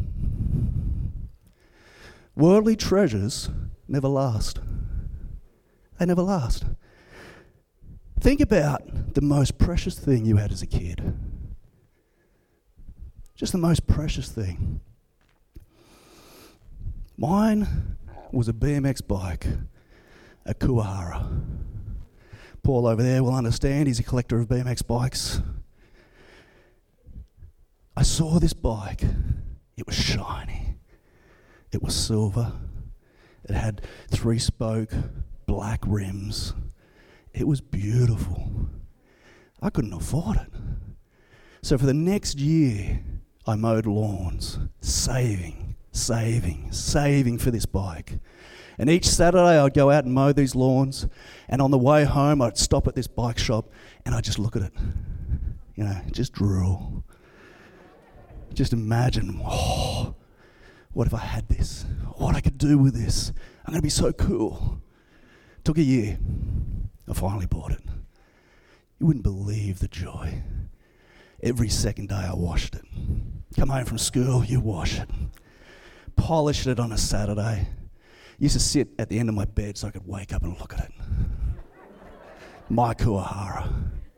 worldly 2.36 2.76
treasures 2.76 3.50
never 3.86 4.08
last 4.08 4.58
they 5.98 6.06
never 6.06 6.22
last. 6.22 6.64
Think 8.20 8.40
about 8.40 9.14
the 9.14 9.20
most 9.20 9.58
precious 9.58 9.98
thing 9.98 10.24
you 10.24 10.36
had 10.36 10.50
as 10.50 10.62
a 10.62 10.66
kid. 10.66 11.14
Just 13.34 13.52
the 13.52 13.58
most 13.58 13.86
precious 13.86 14.28
thing. 14.28 14.80
Mine 17.16 17.96
was 18.32 18.48
a 18.48 18.52
BMX 18.52 19.06
bike, 19.06 19.46
a 20.44 20.54
Kuwahara. 20.54 21.42
Paul 22.62 22.86
over 22.86 23.02
there 23.02 23.22
will 23.22 23.34
understand, 23.34 23.86
he's 23.86 24.00
a 24.00 24.04
collector 24.04 24.38
of 24.38 24.48
BMX 24.48 24.86
bikes. 24.86 25.40
I 27.96 28.02
saw 28.02 28.38
this 28.38 28.52
bike. 28.52 29.02
It 29.76 29.86
was 29.86 29.94
shiny. 29.94 30.76
It 31.72 31.82
was 31.82 31.94
silver. 31.94 32.52
It 33.44 33.54
had 33.54 33.82
three 34.08 34.38
spoke 34.38 34.90
black 35.46 35.80
rims. 35.86 36.54
It 37.32 37.46
was 37.46 37.60
beautiful. 37.60 38.68
I 39.60 39.70
couldn't 39.70 39.92
afford 39.92 40.36
it. 40.36 40.52
So 41.62 41.78
for 41.78 41.86
the 41.86 41.94
next 41.94 42.38
year, 42.38 43.00
I 43.46 43.56
mowed 43.56 43.86
lawns, 43.86 44.58
saving, 44.80 45.76
saving, 45.92 46.72
saving 46.72 47.38
for 47.38 47.50
this 47.50 47.66
bike. 47.66 48.18
And 48.78 48.90
each 48.90 49.06
Saturday, 49.06 49.58
I'd 49.58 49.74
go 49.74 49.90
out 49.90 50.04
and 50.04 50.12
mow 50.12 50.32
these 50.32 50.54
lawns. 50.54 51.06
And 51.48 51.62
on 51.62 51.70
the 51.70 51.78
way 51.78 52.04
home, 52.04 52.42
I'd 52.42 52.58
stop 52.58 52.88
at 52.88 52.94
this 52.94 53.06
bike 53.06 53.38
shop 53.38 53.70
and 54.04 54.14
I'd 54.14 54.24
just 54.24 54.38
look 54.38 54.56
at 54.56 54.62
it. 54.62 54.72
You 55.76 55.84
know, 55.84 56.00
just 56.12 56.32
drool. 56.32 57.04
Just 58.54 58.72
imagine, 58.72 59.40
oh, 59.44 60.14
what 60.92 61.08
if 61.08 61.14
I 61.14 61.18
had 61.18 61.48
this? 61.48 61.84
What 62.16 62.36
I 62.36 62.40
could 62.40 62.56
do 62.56 62.78
with 62.78 62.94
this? 62.94 63.32
I'm 63.64 63.72
going 63.72 63.80
to 63.80 63.82
be 63.82 63.90
so 63.90 64.12
cool. 64.12 64.80
Took 65.64 65.78
a 65.78 65.82
year. 65.82 66.18
I 67.08 67.12
finally 67.14 67.46
bought 67.46 67.72
it. 67.72 67.82
You 69.00 69.06
wouldn't 69.06 69.24
believe 69.24 69.80
the 69.80 69.88
joy. 69.88 70.42
Every 71.42 71.68
second 71.68 72.10
day 72.10 72.14
I 72.14 72.32
washed 72.32 72.76
it. 72.76 72.84
Come 73.58 73.70
home 73.70 73.84
from 73.84 73.98
school, 73.98 74.44
you 74.44 74.60
wash 74.60 74.98
it. 74.98 75.08
Polished 76.16 76.66
it 76.66 76.78
on 76.78 76.92
a 76.92 76.98
Saturday. 76.98 77.68
Used 78.38 78.54
to 78.54 78.60
sit 78.60 78.88
at 78.98 79.08
the 79.08 79.18
end 79.18 79.28
of 79.28 79.34
my 79.34 79.44
bed 79.44 79.76
so 79.76 79.88
I 79.88 79.90
could 79.90 80.06
wake 80.06 80.32
up 80.32 80.42
and 80.42 80.58
look 80.58 80.74
at 80.74 80.86
it. 80.86 80.92
My 82.68 82.94
Kuwahara. 82.94 83.63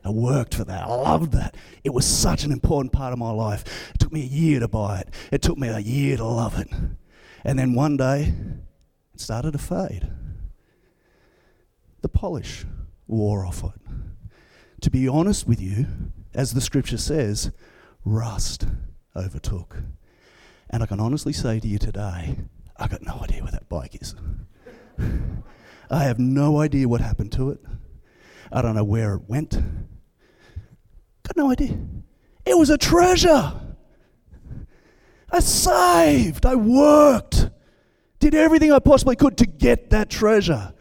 I 0.07 0.11
worked 0.11 0.55
for 0.55 0.63
that. 0.63 0.83
I 0.83 0.95
loved 0.95 1.33
that. 1.33 1.55
It 1.83 1.93
was 1.93 2.05
such 2.05 2.43
an 2.43 2.51
important 2.51 2.93
part 2.93 3.13
of 3.13 3.19
my 3.19 3.31
life. 3.31 3.91
It 3.93 3.99
took 3.99 4.11
me 4.11 4.21
a 4.21 4.25
year 4.25 4.61
to 4.61 4.67
buy 4.67 4.99
it. 4.99 5.13
It 5.31 5.41
took 5.41 5.57
me 5.57 5.67
a 5.67 5.79
year 5.79 6.17
to 6.17 6.25
love 6.25 6.57
it. 6.57 6.69
And 7.43 7.59
then 7.59 7.73
one 7.73 7.97
day, 7.97 8.33
it 9.13 9.19
started 9.19 9.51
to 9.51 9.57
fade 9.57 10.09
the 12.01 12.09
polish 12.09 12.65
wore 13.07 13.45
off 13.45 13.63
it. 13.63 13.81
To 14.81 14.89
be 14.89 15.07
honest 15.07 15.47
with 15.47 15.59
you, 15.59 15.87
as 16.33 16.53
the 16.53 16.61
scripture 16.61 16.97
says, 16.97 17.51
rust 18.05 18.65
overtook. 19.15 19.77
And 20.69 20.83
I 20.83 20.85
can 20.85 20.99
honestly 20.99 21.33
say 21.33 21.59
to 21.59 21.67
you 21.67 21.77
today, 21.77 22.37
I 22.77 22.87
got 22.87 23.01
no 23.01 23.19
idea 23.21 23.41
where 23.41 23.51
that 23.51 23.67
bike 23.67 24.01
is. 24.01 24.15
I 25.89 26.03
have 26.03 26.19
no 26.19 26.61
idea 26.61 26.87
what 26.87 27.01
happened 27.01 27.31
to 27.33 27.49
it. 27.49 27.59
I 28.51 28.61
don't 28.61 28.75
know 28.75 28.83
where 28.83 29.15
it 29.15 29.23
went. 29.27 29.57
Got 31.27 31.37
no 31.37 31.51
idea. 31.51 31.77
It 32.45 32.57
was 32.57 32.69
a 32.69 32.77
treasure. 32.77 33.53
I 35.29 35.39
saved. 35.39 36.45
I 36.45 36.55
worked. 36.55 37.49
Did 38.19 38.33
everything 38.33 38.71
I 38.71 38.79
possibly 38.79 39.15
could 39.15 39.37
to 39.37 39.45
get 39.45 39.89
that 39.89 40.09
treasure. 40.09 40.73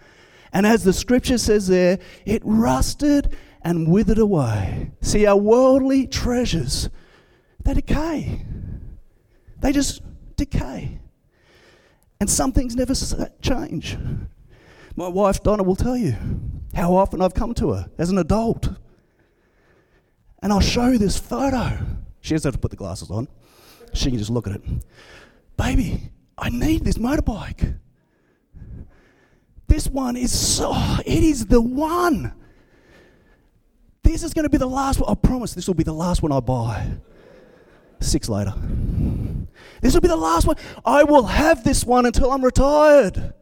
And 0.53 0.67
as 0.67 0.85
the 0.85 0.93
scripture 0.93 1.38
says 1.38 1.67
there, 1.67 1.99
it 2.25 2.43
rusted 2.45 3.37
and 3.62 3.91
withered 3.91 4.19
away. 4.19 4.93
See, 5.00 5.26
our 5.26 5.37
worldly 5.37 6.07
treasures, 6.07 6.88
they 7.65 7.75
decay. 7.75 8.47
They 9.59 9.73
just 9.73 10.03
decay. 10.37 11.00
And 12.21 12.31
some 12.31 12.53
things 12.53 12.76
never 12.76 12.93
uh, 12.93 13.26
change. 13.43 13.99
My 14.95 15.09
wife 15.09 15.43
Donna 15.43 15.65
will 15.65 15.76
tell 15.76 15.97
you 15.97 16.15
how 16.75 16.95
often 16.95 17.21
I've 17.21 17.35
come 17.35 17.53
to 17.55 17.73
her 17.73 17.91
as 17.99 18.11
an 18.11 18.19
adult. 18.19 18.69
And 20.43 20.52
I'll 20.52 20.61
show 20.61 20.88
you 20.88 20.99
this 20.99 21.19
photo. 21.19 21.78
She 22.21 22.35
doesn't 22.35 22.49
have 22.49 22.55
to 22.55 22.61
put 22.61 22.71
the 22.71 22.76
glasses 22.76 23.11
on, 23.11 23.28
she 23.93 24.11
can 24.11 24.19
just 24.19 24.31
look 24.31 24.47
at 24.47 24.57
it. 24.57 24.62
Baby, 25.57 26.11
I 26.37 26.50
need 26.50 26.85
this 26.85 26.99
motorbike. 26.99 27.78
This 29.69 29.88
one 29.88 30.16
is 30.16 30.37
so, 30.37 30.73
it 31.05 31.23
is 31.23 31.47
the 31.47 31.61
one. 31.61 32.33
This 34.02 34.23
is 34.23 34.33
going 34.33 34.45
to 34.45 34.49
be 34.49 34.59
the 34.59 34.66
last 34.66 35.00
one. 35.00 35.11
I 35.11 35.14
promise 35.14 35.55
this 35.55 35.66
will 35.66 35.75
be 35.75 35.83
the 35.83 35.93
last 35.93 36.23
one 36.23 36.31
I 36.31 36.40
buy. 36.40 36.87
Six 38.00 38.28
later. 38.28 38.55
This 39.81 39.95
will 39.95 40.00
be 40.00 40.09
the 40.09 40.16
last 40.16 40.47
one. 40.47 40.57
I 40.85 41.02
will 41.05 41.25
have 41.25 41.64
this 41.64 41.85
one 41.85 42.07
until 42.07 42.31
I'm 42.31 42.45
retired. 42.45 43.35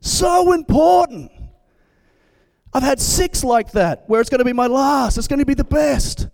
So 0.00 0.52
important. 0.52 1.30
I've 2.72 2.82
had 2.82 3.00
six 3.00 3.42
like 3.42 3.72
that 3.72 4.04
where 4.06 4.20
it's 4.20 4.30
going 4.30 4.38
to 4.38 4.44
be 4.44 4.52
my 4.52 4.66
last. 4.66 5.18
It's 5.18 5.28
going 5.28 5.40
to 5.40 5.46
be 5.46 5.54
the 5.54 5.64
best. 5.64 6.28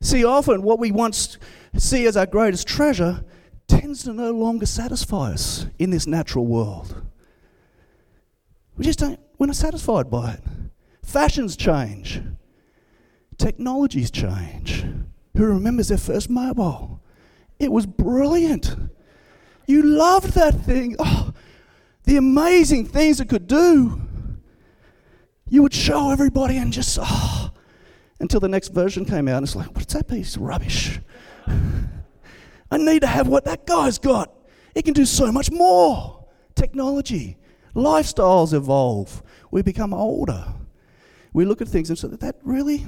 See, 0.00 0.24
often 0.24 0.62
what 0.62 0.78
we 0.78 0.90
once 0.90 1.38
see 1.76 2.06
as 2.06 2.16
our 2.16 2.26
greatest 2.26 2.66
treasure 2.66 3.24
tends 3.68 4.02
to 4.04 4.12
no 4.12 4.32
longer 4.32 4.66
satisfy 4.66 5.32
us 5.32 5.66
in 5.78 5.90
this 5.90 6.06
natural 6.06 6.46
world. 6.46 7.02
We 8.76 8.84
just 8.84 8.98
don't, 8.98 9.20
we're 9.38 9.46
not 9.46 9.56
satisfied 9.56 10.10
by 10.10 10.32
it. 10.32 10.40
Fashions 11.04 11.56
change, 11.56 12.20
technologies 13.38 14.10
change. 14.10 14.84
Who 15.36 15.46
remembers 15.46 15.88
their 15.88 15.98
first 15.98 16.28
mobile? 16.28 17.00
It 17.58 17.72
was 17.72 17.86
brilliant. 17.86 18.76
You 19.66 19.82
loved 19.82 20.34
that 20.34 20.54
thing. 20.60 20.96
Oh, 20.98 21.32
the 22.04 22.16
amazing 22.16 22.86
things 22.86 23.20
it 23.20 23.28
could 23.28 23.46
do. 23.46 24.02
You 25.52 25.60
would 25.60 25.74
show 25.74 26.10
everybody 26.10 26.56
and 26.56 26.72
just, 26.72 26.98
oh, 26.98 27.50
until 28.20 28.40
the 28.40 28.48
next 28.48 28.68
version 28.68 29.04
came 29.04 29.28
out, 29.28 29.36
and 29.36 29.46
it's 29.46 29.54
like, 29.54 29.74
what's 29.74 29.92
that 29.92 30.08
piece 30.08 30.38
rubbish? 30.38 30.98
I 31.46 32.78
need 32.78 33.02
to 33.02 33.06
have 33.06 33.28
what 33.28 33.44
that 33.44 33.66
guy's 33.66 33.98
got. 33.98 34.32
It 34.74 34.86
can 34.86 34.94
do 34.94 35.04
so 35.04 35.30
much 35.30 35.50
more. 35.50 36.24
Technology, 36.54 37.36
lifestyles 37.74 38.54
evolve. 38.54 39.22
We 39.50 39.60
become 39.60 39.92
older. 39.92 40.54
We 41.34 41.44
look 41.44 41.60
at 41.60 41.68
things 41.68 41.90
and 41.90 41.98
say, 41.98 42.08
that 42.08 42.36
really? 42.42 42.86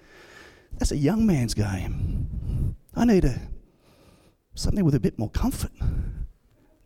That's 0.78 0.92
a 0.92 0.96
young 0.96 1.26
man's 1.26 1.52
game. 1.52 2.76
I 2.94 3.04
need 3.04 3.26
a, 3.26 3.38
something 4.54 4.86
with 4.86 4.94
a 4.94 5.00
bit 5.00 5.18
more 5.18 5.28
comfort 5.28 5.72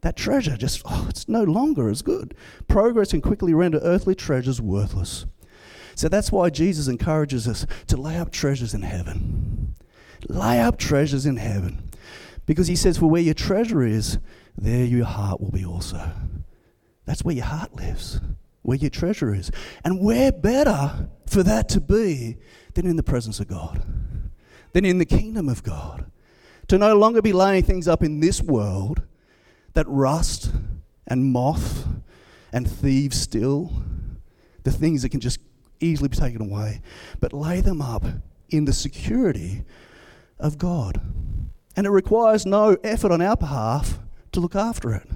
that 0.05 0.17
treasure 0.17 0.55
just, 0.55 0.83
oh, 0.85 1.07
it's 1.09 1.31
no 1.31 1.43
longer 1.43 1.89
as 1.89 2.03
good. 2.03 2.35
Progress 2.69 3.13
can 3.13 3.23
quickly 3.23 3.55
render 3.55 3.79
earthly 3.83 4.15
treasures 4.15 4.61
worthless. 4.61 5.25
So 5.95 6.11
that's 6.11 6.31
why 6.31 6.51
Jesus 6.51 6.89
encourages 6.89 7.49
us 7.49 7.67
to 7.87 7.97
lay 7.97 8.19
up 8.19 8.31
treasures 8.31 8.75
in 8.75 8.83
heaven. 8.83 9.75
Lay 10.29 10.61
up 10.61 10.79
treasures 10.79 11.25
in 11.25 11.39
heaven. 11.39 11.89
Because 12.45 12.67
he 12.67 12.77
says, 12.77 12.99
For 12.99 13.09
where 13.09 13.23
your 13.23 13.33
treasure 13.33 13.83
is, 13.83 14.19
there 14.59 14.85
your 14.85 15.07
heart 15.07 15.41
will 15.41 15.51
be 15.51 15.65
also. 15.65 16.13
That's 17.07 17.25
where 17.25 17.35
your 17.35 17.47
heart 17.47 17.75
lives, 17.75 18.21
where 18.61 18.77
your 18.77 18.91
treasure 18.91 19.35
is. 19.35 19.51
And 19.87 20.05
where 20.05 20.33
better 20.33 21.09
for 21.27 21.43
that 21.45 21.71
to 21.71 21.81
be 21.81 22.37
than 22.75 22.87
in 22.87 22.97
the 22.97 23.03
presence 23.03 23.41
of 23.41 23.49
God, 23.49 23.83
than 24.75 24.85
in 24.85 24.99
the 24.99 25.07
kingdom 25.07 25.49
of 25.49 25.63
God. 25.63 26.11
To 26.69 26.77
no 26.77 26.95
longer 26.95 27.23
be 27.23 27.33
laying 27.33 27.65
things 27.65 27.89
up 27.89 28.03
in 28.03 28.21
this 28.21 28.43
world 28.43 29.01
that 29.75 29.87
rust 29.89 30.51
and 31.07 31.25
moth 31.25 31.87
and 32.53 32.71
thieves 32.71 33.21
steal, 33.21 33.73
the 34.63 34.73
things 34.73 35.03
that 35.03 35.11
can 35.11 35.21
just 35.21 35.41
easily 35.81 36.09
be 36.09 36.17
taken 36.17 36.41
away, 36.41 36.81
but 37.21 37.33
lay 37.33 37.61
them 37.61 37.83
up 37.83 38.05
in 38.49 38.65
the 38.65 38.73
security 38.73 39.65
of 40.39 40.59
God. 40.59 41.01
And 41.77 41.87
it 41.87 41.91
requires 41.91 42.47
no 42.47 42.77
effort 42.85 43.13
on 43.13 43.21
our 43.21 43.37
behalf 43.37 43.99
to 44.33 44.41
look 44.41 44.55
after 44.55 44.95
it. 44.95 45.09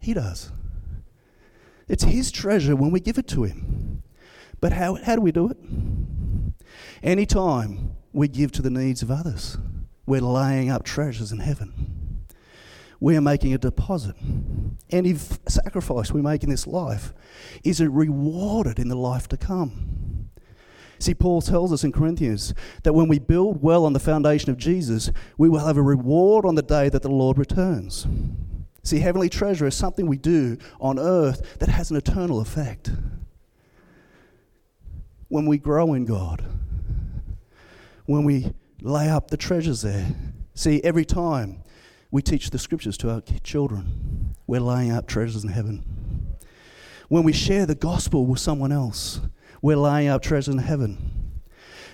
He 0.00 0.12
does. 0.12 0.50
It's 1.88 2.04
His 2.04 2.30
treasure 2.32 2.76
when 2.76 2.90
we 2.90 3.00
give 3.00 3.18
it 3.18 3.28
to 3.28 3.44
Him. 3.44 4.02
But 4.60 4.72
how, 4.72 4.96
how 4.96 5.16
do 5.16 5.22
we 5.22 5.32
do 5.32 5.50
it? 5.50 5.56
Anytime 7.02 7.96
we 8.12 8.28
give 8.28 8.50
to 8.52 8.62
the 8.62 8.70
needs 8.70 9.02
of 9.02 9.10
others, 9.10 9.58
we're 10.06 10.20
laying 10.20 10.70
up 10.70 10.84
treasures 10.84 11.32
in 11.32 11.38
heaven 11.38 11.93
we 13.00 13.16
are 13.16 13.20
making 13.20 13.52
a 13.54 13.58
deposit. 13.58 14.14
Any 14.90 15.14
sacrifice 15.14 16.12
we 16.12 16.22
make 16.22 16.42
in 16.42 16.50
this 16.50 16.66
life 16.66 17.12
is 17.62 17.80
rewarded 17.80 18.78
in 18.78 18.88
the 18.88 18.96
life 18.96 19.28
to 19.28 19.36
come. 19.36 20.30
See, 20.98 21.14
Paul 21.14 21.42
tells 21.42 21.72
us 21.72 21.84
in 21.84 21.92
Corinthians 21.92 22.54
that 22.82 22.94
when 22.94 23.08
we 23.08 23.18
build 23.18 23.62
well 23.62 23.84
on 23.84 23.92
the 23.92 24.00
foundation 24.00 24.50
of 24.50 24.56
Jesus, 24.56 25.10
we 25.36 25.48
will 25.48 25.66
have 25.66 25.76
a 25.76 25.82
reward 25.82 26.46
on 26.46 26.54
the 26.54 26.62
day 26.62 26.88
that 26.88 27.02
the 27.02 27.10
Lord 27.10 27.36
returns. 27.36 28.06
See, 28.82 29.00
heavenly 29.00 29.28
treasure 29.28 29.66
is 29.66 29.74
something 29.74 30.06
we 30.06 30.18
do 30.18 30.58
on 30.80 30.98
earth 30.98 31.58
that 31.58 31.68
has 31.68 31.90
an 31.90 31.96
eternal 31.96 32.40
effect. 32.40 32.90
When 35.28 35.46
we 35.46 35.58
grow 35.58 35.94
in 35.94 36.04
God, 36.04 36.44
when 38.06 38.24
we 38.24 38.52
lay 38.80 39.08
up 39.08 39.30
the 39.30 39.36
treasures 39.36 39.82
there, 39.82 40.06
see, 40.54 40.82
every 40.84 41.06
time 41.06 41.63
we 42.14 42.22
teach 42.22 42.50
the 42.50 42.60
scriptures 42.60 42.96
to 42.96 43.10
our 43.10 43.20
children. 43.42 44.36
We're 44.46 44.60
laying 44.60 44.92
up 44.92 45.08
treasures 45.08 45.42
in 45.42 45.50
heaven. 45.50 45.84
When 47.08 47.24
we 47.24 47.32
share 47.32 47.66
the 47.66 47.74
gospel 47.74 48.24
with 48.24 48.38
someone 48.38 48.70
else, 48.70 49.20
we're 49.60 49.74
laying 49.76 50.06
up 50.06 50.22
treasures 50.22 50.54
in 50.54 50.60
heaven. 50.60 51.42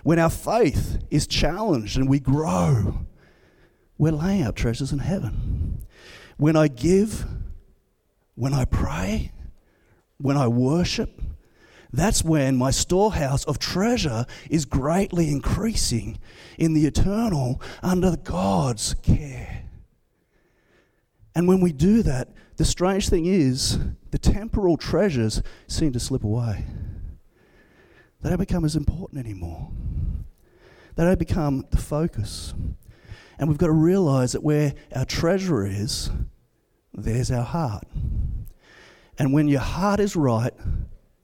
When 0.02 0.18
our 0.18 0.28
faith 0.28 1.02
is 1.10 1.26
challenged 1.26 1.96
and 1.96 2.06
we 2.06 2.20
grow, 2.20 3.06
we're 3.96 4.12
laying 4.12 4.42
up 4.42 4.56
treasures 4.56 4.92
in 4.92 4.98
heaven. 4.98 5.86
When 6.36 6.54
I 6.54 6.68
give, 6.68 7.24
when 8.34 8.52
I 8.52 8.66
pray, 8.66 9.32
when 10.18 10.36
I 10.36 10.48
worship, 10.48 11.18
that's 11.94 12.22
when 12.22 12.58
my 12.58 12.72
storehouse 12.72 13.44
of 13.44 13.58
treasure 13.58 14.26
is 14.50 14.66
greatly 14.66 15.30
increasing 15.30 16.18
in 16.58 16.74
the 16.74 16.84
eternal 16.84 17.62
under 17.82 18.18
God's 18.18 18.92
care. 19.02 19.59
And 21.34 21.46
when 21.46 21.60
we 21.60 21.72
do 21.72 22.02
that, 22.02 22.28
the 22.56 22.64
strange 22.64 23.08
thing 23.08 23.26
is 23.26 23.78
the 24.10 24.18
temporal 24.18 24.76
treasures 24.76 25.42
seem 25.66 25.92
to 25.92 26.00
slip 26.00 26.24
away. 26.24 26.66
They 28.20 28.28
don't 28.28 28.38
become 28.38 28.64
as 28.64 28.76
important 28.76 29.24
anymore. 29.24 29.70
They 30.96 31.04
don't 31.04 31.18
become 31.18 31.64
the 31.70 31.78
focus. 31.78 32.52
And 33.38 33.48
we've 33.48 33.58
got 33.58 33.68
to 33.68 33.72
realize 33.72 34.32
that 34.32 34.42
where 34.42 34.74
our 34.94 35.06
treasure 35.06 35.64
is, 35.64 36.10
there's 36.92 37.30
our 37.30 37.44
heart. 37.44 37.84
And 39.18 39.32
when 39.32 39.48
your 39.48 39.60
heart 39.60 40.00
is 40.00 40.16
right, 40.16 40.52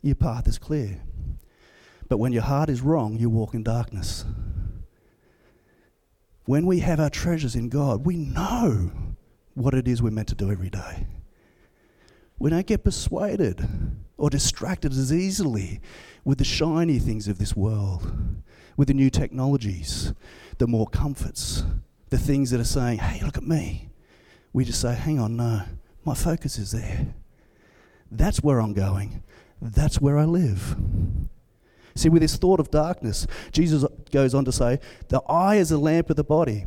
your 0.02 0.14
path 0.14 0.46
is 0.46 0.58
clear. 0.58 1.02
But 2.08 2.18
when 2.18 2.32
your 2.32 2.42
heart 2.42 2.70
is 2.70 2.80
wrong, 2.80 3.18
you 3.18 3.28
walk 3.28 3.52
in 3.52 3.62
darkness. 3.62 4.24
When 6.44 6.64
we 6.64 6.78
have 6.78 7.00
our 7.00 7.10
treasures 7.10 7.56
in 7.56 7.68
God, 7.68 8.06
we 8.06 8.16
know 8.16 8.92
what 9.56 9.74
it 9.74 9.88
is 9.88 10.02
we're 10.02 10.10
meant 10.10 10.28
to 10.28 10.34
do 10.34 10.52
every 10.52 10.68
day. 10.68 11.06
We 12.38 12.50
don't 12.50 12.66
get 12.66 12.84
persuaded 12.84 13.66
or 14.18 14.28
distracted 14.28 14.92
as 14.92 15.12
easily 15.12 15.80
with 16.24 16.38
the 16.38 16.44
shiny 16.44 16.98
things 16.98 17.26
of 17.26 17.38
this 17.38 17.56
world, 17.56 18.06
with 18.76 18.88
the 18.88 18.94
new 18.94 19.08
technologies, 19.08 20.12
the 20.58 20.66
more 20.66 20.86
comforts, 20.86 21.64
the 22.10 22.18
things 22.18 22.50
that 22.50 22.60
are 22.60 22.64
saying, 22.64 22.98
hey, 22.98 23.24
look 23.24 23.38
at 23.38 23.44
me. 23.46 23.88
We 24.52 24.66
just 24.66 24.80
say, 24.80 24.94
hang 24.94 25.18
on, 25.18 25.36
no, 25.36 25.62
my 26.04 26.14
focus 26.14 26.58
is 26.58 26.72
there. 26.72 27.14
That's 28.10 28.42
where 28.42 28.60
I'm 28.60 28.74
going. 28.74 29.22
That's 29.60 30.02
where 30.02 30.18
I 30.18 30.24
live. 30.24 30.76
See, 31.94 32.10
with 32.10 32.20
this 32.20 32.36
thought 32.36 32.60
of 32.60 32.70
darkness, 32.70 33.26
Jesus 33.52 33.86
goes 34.12 34.34
on 34.34 34.44
to 34.44 34.52
say, 34.52 34.80
the 35.08 35.22
eye 35.22 35.56
is 35.56 35.72
a 35.72 35.78
lamp 35.78 36.10
of 36.10 36.16
the 36.16 36.24
body. 36.24 36.66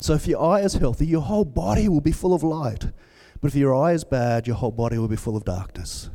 So 0.00 0.14
if 0.14 0.26
your 0.26 0.42
eye 0.42 0.60
is 0.60 0.74
healthy, 0.74 1.06
your 1.06 1.22
whole 1.22 1.44
body 1.44 1.88
will 1.88 2.00
be 2.00 2.12
full 2.12 2.34
of 2.34 2.42
light. 2.42 2.86
But 3.40 3.48
if 3.48 3.54
your 3.54 3.74
eye 3.74 3.92
is 3.92 4.04
bad, 4.04 4.46
your 4.46 4.56
whole 4.56 4.72
body 4.72 4.98
will 4.98 5.08
be 5.08 5.16
full 5.16 5.36
of 5.36 5.44
darkness. 5.44 6.10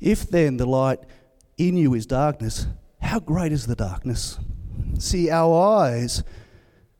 If 0.00 0.28
then 0.28 0.56
the 0.56 0.66
light 0.66 1.00
in 1.56 1.76
you 1.76 1.94
is 1.94 2.06
darkness, 2.06 2.66
how 3.00 3.20
great 3.20 3.52
is 3.52 3.66
the 3.66 3.76
darkness? 3.76 4.38
See, 4.98 5.30
our 5.30 5.78
eyes 5.80 6.22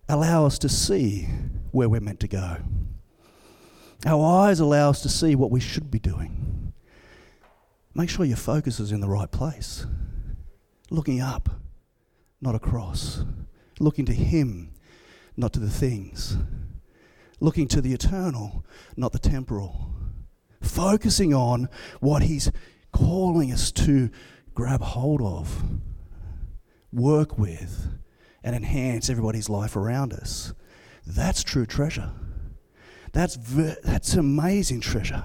allow 0.09 0.47
us 0.47 0.59
to 0.61 0.69
see 0.69 1.29
where 1.73 1.89
we're 1.89 2.01
meant 2.01 2.21
to 2.21 2.29
go. 2.29 2.59
Our 4.05 4.45
eyes 4.47 4.61
allow 4.61 4.91
us 4.91 5.03
to 5.03 5.09
see 5.09 5.35
what 5.35 5.51
we 5.51 5.61
should 5.61 5.91
be 5.91 5.99
doing. 5.99 6.73
Make 7.95 8.11
sure 8.11 8.25
your 8.25 8.37
focus 8.37 8.79
is 8.79 8.93
in 8.93 9.01
the 9.01 9.09
right 9.09 9.31
place. 9.31 9.87
Looking 10.91 11.21
up, 11.21 11.49
not 12.41 12.55
across. 12.55 13.25
Looking 13.81 14.05
to 14.07 14.13
Him 14.13 14.71
not 15.37 15.53
to 15.53 15.61
the 15.61 15.71
things. 15.71 16.37
Looking 17.41 17.69
to 17.69 17.81
the 17.81 17.93
eternal, 17.93 18.65
not 18.97 19.13
the 19.13 19.19
temporal. 19.19 19.91
focusing 20.63 21.33
on 21.35 21.69
what 22.01 22.23
He's 22.23 22.51
calling 22.93 23.53
us 23.53 23.71
to 23.73 24.11
grab 24.55 24.81
hold 24.81 25.21
of, 25.23 25.63
work 26.93 27.39
with, 27.39 27.89
and 28.43 28.55
enhance 28.57 29.11
everybody's 29.11 29.49
life 29.49 29.77
around 29.77 30.13
us. 30.13 30.53
That's 31.07 31.43
true 31.43 31.67
treasure. 31.67 32.11
That's, 33.13 33.37
ver- 33.37 33.77
that's 33.83 34.15
amazing 34.15 34.81
treasure. 34.81 35.25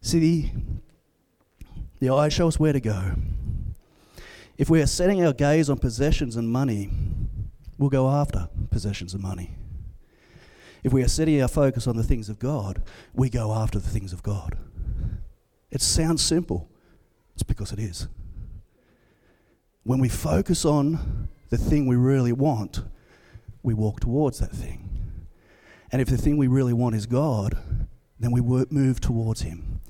See, 0.00 0.18
the, 0.18 0.50
the 2.00 2.10
eyes 2.10 2.32
show 2.32 2.48
us 2.48 2.58
where 2.58 2.72
to 2.72 2.80
go. 2.80 3.12
If 4.56 4.68
we 4.68 4.80
are 4.80 4.86
setting 4.86 5.24
our 5.24 5.32
gaze 5.32 5.70
on 5.70 5.78
possessions 5.78 6.36
and 6.36 6.48
money, 6.48 6.90
we'll 7.78 7.90
go 7.90 8.10
after 8.10 8.48
possessions 8.70 9.14
and 9.14 9.22
money. 9.22 9.56
If 10.84 10.92
we 10.92 11.02
are 11.02 11.08
setting 11.08 11.40
our 11.40 11.48
focus 11.48 11.86
on 11.86 11.96
the 11.96 12.02
things 12.02 12.28
of 12.28 12.38
God, 12.38 12.82
we 13.14 13.30
go 13.30 13.52
after 13.54 13.78
the 13.78 13.88
things 13.88 14.12
of 14.12 14.22
God. 14.22 14.58
It 15.70 15.80
sounds 15.80 16.22
simple, 16.22 16.68
it's 17.34 17.42
because 17.42 17.72
it 17.72 17.78
is. 17.78 18.08
When 19.84 20.00
we 20.00 20.08
focus 20.08 20.64
on 20.64 21.28
the 21.50 21.56
thing 21.56 21.86
we 21.86 21.96
really 21.96 22.32
want, 22.32 22.82
we 23.62 23.74
walk 23.74 24.00
towards 24.00 24.38
that 24.38 24.52
thing. 24.52 24.88
And 25.90 26.02
if 26.02 26.08
the 26.08 26.18
thing 26.18 26.36
we 26.36 26.46
really 26.46 26.72
want 26.72 26.94
is 26.94 27.06
God, 27.06 27.56
then 28.20 28.30
we 28.30 28.40
move 28.40 29.00
towards 29.00 29.42
Him. 29.42 29.80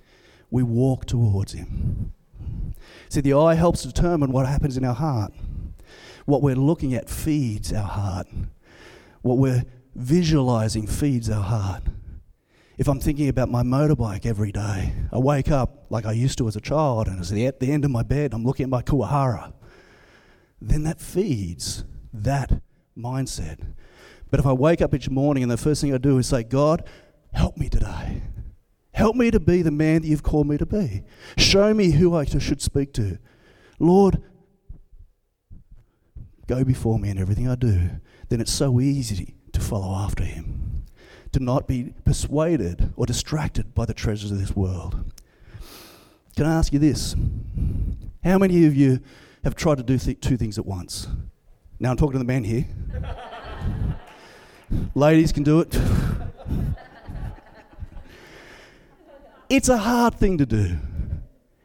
We 0.50 0.62
walk 0.62 1.06
towards 1.06 1.52
Him. 1.52 2.12
See, 3.08 3.20
the 3.20 3.34
eye 3.34 3.54
helps 3.54 3.82
determine 3.82 4.32
what 4.32 4.46
happens 4.46 4.76
in 4.76 4.84
our 4.84 4.94
heart. 4.94 5.32
What 6.28 6.42
we're 6.42 6.56
looking 6.56 6.92
at 6.92 7.08
feeds 7.08 7.72
our 7.72 7.88
heart. 7.88 8.26
What 9.22 9.38
we're 9.38 9.64
visualizing 9.94 10.86
feeds 10.86 11.30
our 11.30 11.42
heart. 11.42 11.84
If 12.76 12.86
I'm 12.86 13.00
thinking 13.00 13.30
about 13.30 13.48
my 13.48 13.62
motorbike 13.62 14.26
every 14.26 14.52
day, 14.52 14.92
I 15.10 15.16
wake 15.16 15.50
up 15.50 15.86
like 15.88 16.04
I 16.04 16.12
used 16.12 16.36
to 16.36 16.46
as 16.46 16.54
a 16.54 16.60
child, 16.60 17.08
and 17.08 17.18
at 17.18 17.60
the 17.60 17.72
end 17.72 17.86
of 17.86 17.90
my 17.90 18.02
bed, 18.02 18.34
I'm 18.34 18.44
looking 18.44 18.64
at 18.64 18.68
my 18.68 18.82
Kuwahara. 18.82 19.54
Then 20.60 20.82
that 20.82 21.00
feeds 21.00 21.86
that 22.12 22.60
mindset. 22.94 23.66
But 24.30 24.38
if 24.38 24.44
I 24.44 24.52
wake 24.52 24.82
up 24.82 24.92
each 24.92 25.08
morning 25.08 25.42
and 25.42 25.50
the 25.50 25.56
first 25.56 25.80
thing 25.80 25.94
I 25.94 25.98
do 25.98 26.18
is 26.18 26.26
say, 26.26 26.42
God, 26.42 26.86
help 27.32 27.56
me 27.56 27.70
today. 27.70 28.20
Help 28.92 29.16
me 29.16 29.30
to 29.30 29.40
be 29.40 29.62
the 29.62 29.70
man 29.70 30.02
that 30.02 30.08
you've 30.08 30.22
called 30.22 30.46
me 30.46 30.58
to 30.58 30.66
be. 30.66 31.04
Show 31.38 31.72
me 31.72 31.92
who 31.92 32.14
I 32.14 32.26
should 32.26 32.60
speak 32.60 32.92
to. 32.92 33.16
Lord, 33.78 34.22
go 36.48 36.64
before 36.64 36.98
me 36.98 37.10
in 37.10 37.18
everything 37.18 37.46
I 37.46 37.54
do. 37.54 37.90
Then 38.28 38.40
it's 38.40 38.52
so 38.52 38.80
easy 38.80 39.34
to 39.52 39.60
follow 39.60 39.94
after 39.94 40.24
him, 40.24 40.84
to 41.32 41.40
not 41.40 41.68
be 41.68 41.94
persuaded 42.04 42.92
or 42.96 43.06
distracted 43.06 43.74
by 43.74 43.84
the 43.84 43.94
treasures 43.94 44.32
of 44.32 44.40
this 44.40 44.56
world. 44.56 45.12
Can 46.34 46.46
I 46.46 46.54
ask 46.54 46.72
you 46.72 46.78
this? 46.78 47.14
How 48.24 48.38
many 48.38 48.66
of 48.66 48.74
you 48.74 49.00
have 49.44 49.54
tried 49.54 49.76
to 49.76 49.84
do 49.84 49.98
th- 49.98 50.20
two 50.20 50.36
things 50.36 50.58
at 50.58 50.66
once? 50.66 51.06
Now 51.78 51.90
I'm 51.90 51.96
talking 51.96 52.12
to 52.12 52.18
the 52.18 52.24
men 52.24 52.44
here. 52.44 52.66
Ladies 54.94 55.32
can 55.32 55.42
do 55.42 55.60
it. 55.60 55.74
it's 59.48 59.68
a 59.68 59.78
hard 59.78 60.14
thing 60.14 60.38
to 60.38 60.46
do. 60.46 60.78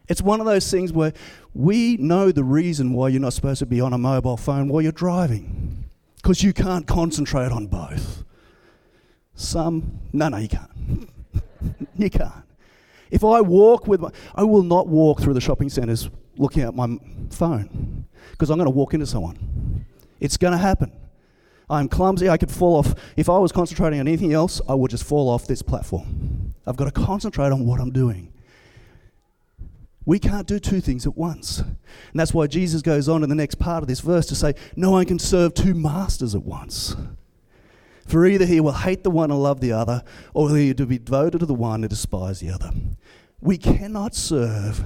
It's 0.10 0.22
one 0.22 0.40
of 0.40 0.46
those 0.46 0.70
things 0.70 0.92
where 0.92 1.14
we 1.54 1.98
know 1.98 2.32
the 2.32 2.44
reason 2.44 2.94
why 2.94 3.10
you're 3.10 3.22
not 3.22 3.34
supposed 3.34 3.60
to 3.60 3.66
be 3.66 3.80
on 3.80 3.94
a 3.94 3.98
mobile 3.98 4.38
phone 4.38 4.68
while 4.68 4.82
you're 4.82 4.92
driving. 4.92 5.86
Because 6.16 6.42
you 6.42 6.54
can't 6.54 6.88
concentrate 6.88 7.52
on 7.52 7.68
both. 7.68 8.24
Some, 9.36 10.00
no, 10.14 10.30
no, 10.30 10.38
you 10.38 10.48
can't. 10.48 11.10
you 11.96 12.10
can't. 12.10 12.44
If 13.12 13.24
I 13.24 13.42
walk 13.42 13.88
with 13.88 14.00
my, 14.00 14.10
I 14.34 14.44
will 14.44 14.64
not 14.64 14.88
walk 14.88 15.22
through 15.22 15.36
the 15.36 15.42
shopping 15.42 15.70
centres 15.70 16.10
looking 16.38 16.64
at 16.64 16.74
my 16.74 16.98
phone 17.30 18.06
because 18.32 18.50
I'm 18.50 18.58
going 18.58 18.66
to 18.66 18.72
walk 18.72 18.94
into 18.94 19.06
someone. 19.06 19.86
It's 20.20 20.38
going 20.38 20.54
to 20.54 20.58
happen. 20.58 20.92
I'm 21.70 21.88
clumsy. 21.88 22.30
I 22.30 22.38
could 22.38 22.52
fall 22.52 22.78
off. 22.78 22.96
If 23.16 23.30
I 23.30 23.38
was 23.38 23.52
concentrating 23.52 24.00
on 24.00 24.08
anything 24.08 24.34
else, 24.34 24.62
I 24.68 24.74
would 24.74 24.92
just 24.92 25.04
fall 25.04 25.30
off 25.30 25.46
this 25.46 25.62
platform. 25.62 26.56
I've 26.66 26.76
got 26.76 26.86
to 26.86 26.92
concentrate 26.92 27.52
on 27.52 27.66
what 27.66 27.80
I'm 27.80 27.92
doing. 27.92 28.33
We 30.06 30.20
can't 30.20 30.48
do 30.48 30.60
two 30.60 30.82
things 30.82 31.06
at 31.06 31.16
once. 31.16 31.60
And 31.60 31.78
that's 32.14 32.34
why 32.34 32.48
Jesus 32.48 32.82
goes 32.82 33.08
on 33.08 33.24
in 33.24 33.30
the 33.30 33.36
next 33.36 33.56
part 33.56 33.84
of 33.84 33.88
this 33.88 34.02
verse 34.02 34.26
to 34.28 34.36
say, 34.36 34.54
No 34.76 34.92
one 34.92 35.06
can 35.06 35.20
serve 35.20 35.54
two 35.54 35.74
masters 35.74 36.36
at 36.36 36.44
once. 36.44 36.96
For 38.06 38.26
either 38.26 38.46
he 38.46 38.60
will 38.60 38.74
hate 38.74 39.04
the 39.04 39.12
one 39.12 39.32
and 39.32 39.42
love 39.42 39.62
the 39.62 39.72
other, 39.72 40.04
or 40.34 40.56
he 40.56 40.74
will 40.74 40.86
be 40.86 41.00
devoted 41.00 41.40
to 41.40 41.46
the 41.46 41.54
one 41.54 41.84
and 41.84 41.90
despise 41.90 42.42
the 42.42 42.50
other. 42.50 42.72
We 43.40 43.58
cannot 43.58 44.14
serve 44.14 44.84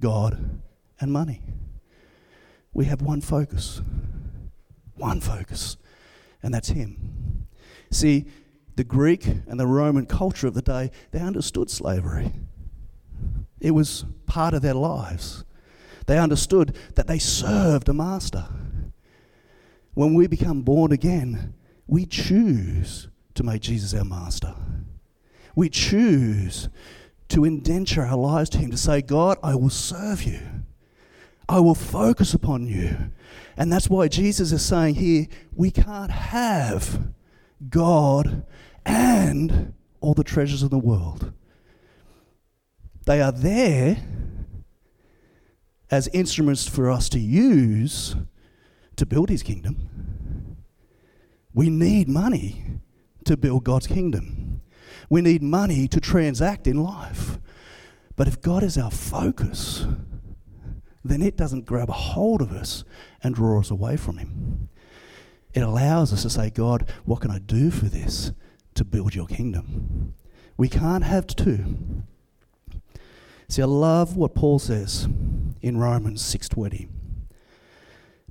God 0.00 0.60
and 1.00 1.12
money. 1.12 1.42
We 2.72 2.84
have 2.84 3.02
one 3.02 3.20
focus. 3.20 3.82
One 4.94 5.20
focus 5.20 5.76
and 6.42 6.52
that's 6.54 6.68
him. 6.68 7.46
See, 7.90 8.26
the 8.76 8.84
Greek 8.84 9.26
and 9.26 9.58
the 9.58 9.66
Roman 9.66 10.06
culture 10.06 10.46
of 10.46 10.54
the 10.54 10.62
day, 10.62 10.90
they 11.10 11.20
understood 11.20 11.70
slavery. 11.70 12.32
It 13.60 13.72
was 13.72 14.04
part 14.26 14.54
of 14.54 14.62
their 14.62 14.74
lives. 14.74 15.44
They 16.06 16.18
understood 16.18 16.76
that 16.94 17.06
they 17.06 17.18
served 17.18 17.88
a 17.88 17.94
master. 17.94 18.46
When 19.94 20.14
we 20.14 20.26
become 20.26 20.62
born 20.62 20.92
again, 20.92 21.54
we 21.86 22.06
choose 22.06 23.08
to 23.34 23.42
make 23.42 23.62
Jesus 23.62 23.94
our 23.94 24.04
master. 24.04 24.54
We 25.54 25.68
choose 25.68 26.68
to 27.28 27.44
indenture 27.44 28.02
our 28.02 28.16
lives 28.16 28.50
to 28.50 28.58
Him, 28.58 28.70
to 28.70 28.76
say, 28.76 29.02
God, 29.02 29.38
I 29.42 29.54
will 29.54 29.70
serve 29.70 30.22
you. 30.22 30.40
I 31.48 31.60
will 31.60 31.74
focus 31.74 32.32
upon 32.32 32.66
you. 32.66 33.10
And 33.56 33.72
that's 33.72 33.90
why 33.90 34.08
Jesus 34.08 34.52
is 34.52 34.64
saying 34.64 34.96
here 34.96 35.26
we 35.52 35.70
can't 35.70 36.10
have 36.10 37.12
God 37.68 38.44
and 38.86 39.74
all 40.00 40.14
the 40.14 40.24
treasures 40.24 40.62
of 40.62 40.70
the 40.70 40.78
world. 40.78 41.32
They 43.06 43.20
are 43.20 43.32
there 43.32 43.98
as 45.90 46.08
instruments 46.08 46.68
for 46.68 46.90
us 46.90 47.08
to 47.10 47.18
use 47.18 48.14
to 48.96 49.06
build 49.06 49.28
his 49.28 49.42
kingdom. 49.42 50.56
We 51.52 51.70
need 51.70 52.08
money 52.08 52.80
to 53.24 53.36
build 53.36 53.64
God's 53.64 53.86
kingdom. 53.86 54.60
We 55.08 55.20
need 55.20 55.42
money 55.42 55.88
to 55.88 56.00
transact 56.00 56.66
in 56.66 56.82
life. 56.82 57.38
But 58.16 58.28
if 58.28 58.40
God 58.40 58.62
is 58.62 58.78
our 58.78 58.90
focus, 58.90 59.86
then 61.04 61.22
it 61.22 61.36
doesn't 61.36 61.66
grab 61.66 61.88
a 61.88 61.94
hold 61.94 62.42
of 62.42 62.52
us 62.52 62.84
and 63.22 63.34
draw 63.34 63.58
us 63.58 63.70
away 63.70 63.96
from 63.96 64.18
Him. 64.18 64.68
It 65.52 65.62
allows 65.62 66.12
us 66.12 66.22
to 66.22 66.30
say, 66.30 66.50
God, 66.50 66.88
what 67.04 67.20
can 67.20 67.30
I 67.30 67.38
do 67.38 67.70
for 67.70 67.86
this 67.86 68.32
to 68.74 68.84
build 68.84 69.14
your 69.14 69.26
kingdom? 69.26 70.14
We 70.56 70.68
can't 70.68 71.04
have 71.04 71.26
two. 71.26 72.04
See, 73.50 73.62
I 73.62 73.66
love 73.66 74.16
what 74.16 74.36
Paul 74.36 74.60
says 74.60 75.08
in 75.60 75.76
Romans 75.76 76.22
6:20. 76.22 76.86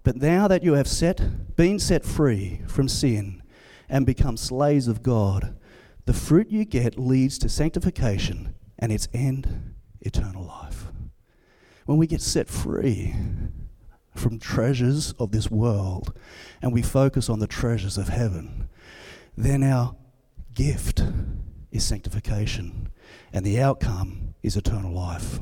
But 0.02 0.16
now 0.16 0.48
that 0.48 0.64
you 0.64 0.76
have 0.76 0.88
set, 0.88 1.58
been 1.58 1.78
set 1.78 2.06
free 2.06 2.62
from 2.68 2.88
sin 2.88 3.44
and 3.90 4.06
become 4.06 4.38
slaves 4.38 4.88
of 4.88 5.04
God, 5.04 5.58
the 6.06 6.14
fruit 6.14 6.50
you 6.50 6.64
get 6.64 6.98
leads 6.98 7.38
to 7.40 7.50
sanctification 7.50 8.56
and 8.78 8.94
its 8.94 9.10
end, 9.12 9.74
eternal 10.00 10.46
life. 10.46 10.90
When 11.86 11.98
we 11.98 12.08
get 12.08 12.22
set 12.22 12.48
free 12.48 13.14
from 14.16 14.40
treasures 14.40 15.12
of 15.20 15.32
this 15.32 15.52
world 15.52 16.18
and 16.62 16.72
we 16.72 16.82
focus 16.82 17.30
on 17.30 17.40
the 17.40 17.48
treasures 17.48 17.98
of 17.98 18.08
heaven, 18.08 18.70
then 19.36 19.64
our 19.64 19.98
gift 20.54 21.04
is 21.72 21.84
sanctification 21.84 22.88
and 23.34 23.46
the 23.46 23.60
outcome 23.60 24.34
is 24.44 24.56
eternal 24.58 24.92
life. 24.92 25.40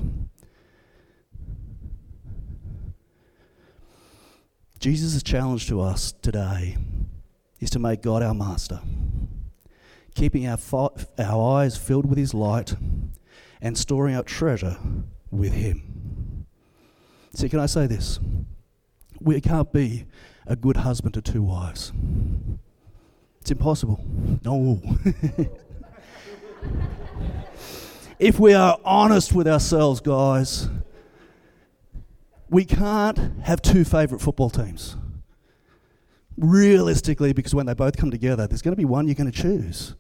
Jesus' 4.80 5.24
challenge 5.24 5.68
to 5.68 5.82
us 5.82 6.12
today 6.22 6.78
is 7.60 7.70
to 7.72 7.80
make 7.80 8.02
God 8.02 8.22
our 8.22 8.34
master, 8.34 8.80
keeping 10.14 10.48
our, 10.48 10.58
our 11.18 11.60
eyes 11.60 11.76
filled 11.76 12.06
with 12.06 12.18
His 12.18 12.34
light 12.34 12.76
and 13.60 13.78
storing 13.78 14.16
up 14.16 14.28
treasure 14.28 14.78
with 15.32 15.54
Him. 15.54 16.46
See, 17.34 17.50
can 17.50 17.60
I 17.60 17.66
say 17.66 17.88
this? 17.88 18.20
We 19.20 19.42
can't 19.42 19.72
be 19.72 20.06
a 20.46 20.56
good 20.56 20.78
husband 20.78 21.16
to 21.16 21.22
two 21.22 21.42
wives. 21.42 21.92
It's 23.42 23.52
impossible. 23.52 24.04
No. 24.44 24.82
if 28.20 28.40
we 28.40 28.54
are 28.54 28.80
honest 28.84 29.34
with 29.34 29.48
ourselves, 29.48 30.00
guys, 30.00 30.70
we 32.50 32.66
can't 32.66 33.42
have 33.44 33.62
two 33.62 33.84
favourite 33.84 34.22
football 34.22 34.50
teams. 34.50 34.96
Realistically, 36.38 37.34
because 37.34 37.54
when 37.54 37.66
they 37.66 37.74
both 37.74 37.98
come 37.98 38.12
together, 38.12 38.48
there's 38.48 38.62
going 38.62 38.74
to 38.74 38.78
be 38.78 38.86
one 38.86 39.08
you're 39.08 39.16
going 39.16 39.32
to 39.32 39.42
choose. 39.42 39.96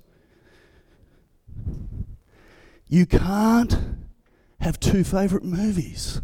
You 2.87 3.05
can't 3.05 3.77
have 4.59 4.79
two 4.79 5.03
favourite 5.03 5.43
movies. 5.43 6.21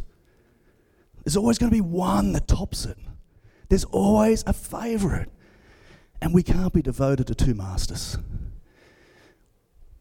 There's 1.24 1.38
always 1.38 1.58
going 1.58 1.72
to 1.72 1.76
be 1.76 1.82
one 1.82 2.34
that 2.34 2.48
tops 2.48 2.86
it. 2.86 2.98
There's 3.70 3.86
always 3.86 4.44
a 4.46 4.54
favourite. 4.54 5.30
And 6.22 6.34
we 6.34 6.44
can't 6.44 6.74
be 6.74 6.82
devoted 6.82 7.28
to 7.28 7.36
two 7.36 7.54
masters. 7.54 8.18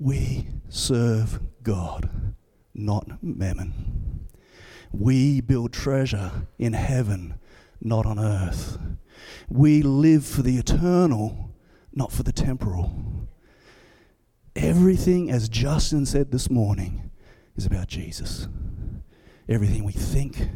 We 0.03 0.49
serve 0.69 1.39
God, 1.63 2.35
not 2.75 3.23
mammon. 3.23 4.27
We 4.91 5.41
build 5.41 5.73
treasure 5.73 6.49
in 6.59 6.73
heaven, 6.73 7.39
not 7.81 8.05
on 8.05 8.19
earth. 8.19 8.79
We 9.49 9.81
live 9.83 10.27
for 10.27 10.43
the 10.43 10.59
eternal, 10.59 11.55
not 11.93 12.11
for 12.11 12.25
the 12.25 12.33
temporal. 12.33 13.29
Everything, 14.57 15.31
as 15.31 15.49
Justin 15.49 16.05
said 16.05 16.33
this 16.33 16.51
morning, 16.51 17.13
is 17.55 17.65
about 17.65 17.87
Jesus. 17.87 18.49
Everything 19.49 19.85
we 19.85 19.93
think, 19.93 20.49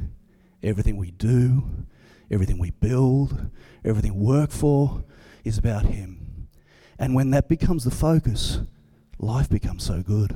everything 0.61 0.97
we 0.97 1.13
do, 1.13 1.87
everything 2.33 2.59
we 2.59 2.73
build, 2.73 3.49
everything 3.85 4.17
we 4.17 4.27
work 4.27 4.51
for 4.51 5.05
is 5.45 5.57
about 5.57 5.87
Him. 5.87 6.49
And 6.99 7.15
when 7.15 7.31
that 7.31 7.49
becomes 7.49 7.85
the 7.85 7.93
focus, 7.93 8.63
life 9.19 9.49
becomes 9.49 9.85
so 9.85 10.03
good. 10.03 10.35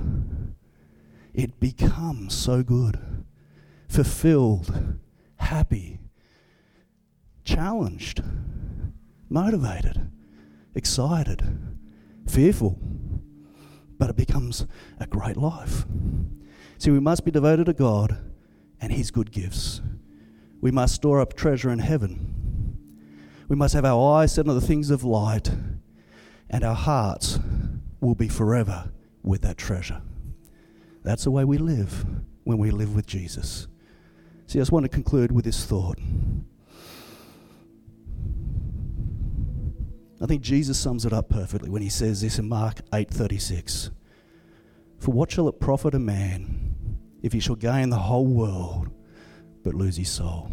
It 1.33 1.61
becomes 1.61 2.35
so 2.35 2.62
good, 2.62 2.99
fulfilled, 3.88 4.99
happy, 5.37 6.01
challenged, 7.45 8.23
motivated, 9.29 10.11
excited, 10.75 11.43
fearful, 12.27 12.79
but 13.99 14.11
it 14.11 14.16
becomes 14.16 14.66
a 14.99 15.07
great 15.07 15.37
life. 15.37 15.85
See, 16.79 16.90
we 16.90 17.01
must 17.01 17.25
be 17.25 17.31
devoted 17.31 17.66
to 17.66 17.75
God 17.75 18.16
and 18.81 18.93
His 18.93 19.11
good 19.11 19.31
gifts. 19.31 19.81
We 20.61 20.71
must 20.71 20.95
store 20.95 21.21
up 21.21 21.35
treasure 21.35 21.71
in 21.71 21.79
heaven. 21.79 22.79
We 23.49 23.57
must 23.57 23.75
have 23.75 23.85
our 23.85 24.16
eyes 24.16 24.33
set 24.33 24.49
on 24.49 24.55
the 24.55 24.61
things 24.61 24.90
of 24.90 25.05
light, 25.05 25.51
and 26.49 26.64
our 26.64 26.75
hearts 26.75 27.38
will 28.00 28.14
be 28.14 28.28
forever 28.28 28.90
with 29.22 29.42
that 29.42 29.58
treasure. 29.58 30.02
That's 31.02 31.24
the 31.24 31.30
way 31.30 31.44
we 31.44 31.58
live 31.58 32.04
when 32.44 32.58
we 32.58 32.70
live 32.70 32.94
with 32.94 33.06
Jesus. 33.06 33.68
See, 34.46 34.58
I 34.58 34.62
just 34.62 34.72
want 34.72 34.84
to 34.84 34.88
conclude 34.88 35.32
with 35.32 35.44
this 35.44 35.64
thought. 35.64 35.98
I 40.22 40.26
think 40.26 40.42
Jesus 40.42 40.78
sums 40.78 41.06
it 41.06 41.12
up 41.12 41.30
perfectly 41.30 41.70
when 41.70 41.82
he 41.82 41.88
says 41.88 42.20
this 42.20 42.38
in 42.38 42.48
Mark 42.48 42.80
8:36. 42.92 43.90
For 44.98 45.12
what 45.12 45.30
shall 45.30 45.48
it 45.48 45.60
profit 45.60 45.94
a 45.94 45.98
man 45.98 46.74
if 47.22 47.32
he 47.32 47.40
shall 47.40 47.56
gain 47.56 47.88
the 47.88 47.96
whole 47.96 48.26
world 48.26 48.90
but 49.62 49.74
lose 49.74 49.96
his 49.96 50.10
soul? 50.10 50.50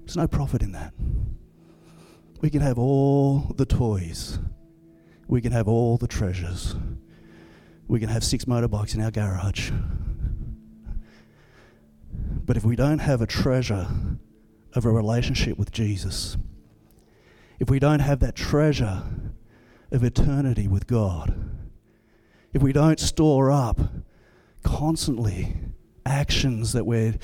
There's 0.00 0.16
no 0.16 0.26
profit 0.26 0.62
in 0.62 0.72
that. 0.72 0.92
We 2.40 2.50
can 2.50 2.60
have 2.60 2.78
all 2.78 3.54
the 3.56 3.64
toys. 3.64 4.38
We 5.26 5.40
can 5.40 5.52
have 5.52 5.68
all 5.68 5.96
the 5.96 6.06
treasures. 6.06 6.74
We 7.88 7.98
can 7.98 8.08
have 8.08 8.22
six 8.22 8.44
motorbikes 8.44 8.94
in 8.94 9.00
our 9.00 9.10
garage. 9.10 9.70
But 12.44 12.56
if 12.56 12.64
we 12.64 12.76
don't 12.76 12.98
have 12.98 13.22
a 13.22 13.26
treasure 13.26 13.88
of 14.74 14.84
a 14.84 14.90
relationship 14.90 15.58
with 15.58 15.72
Jesus, 15.72 16.36
if 17.58 17.70
we 17.70 17.78
don't 17.78 18.00
have 18.00 18.20
that 18.20 18.36
treasure 18.36 19.02
of 19.90 20.04
eternity 20.04 20.68
with 20.68 20.86
God, 20.86 21.34
if 22.52 22.62
we 22.62 22.72
don't 22.72 23.00
store 23.00 23.50
up 23.50 23.80
constantly 24.62 25.56
actions 26.04 26.72
that 26.72 26.84
we're 26.84 27.14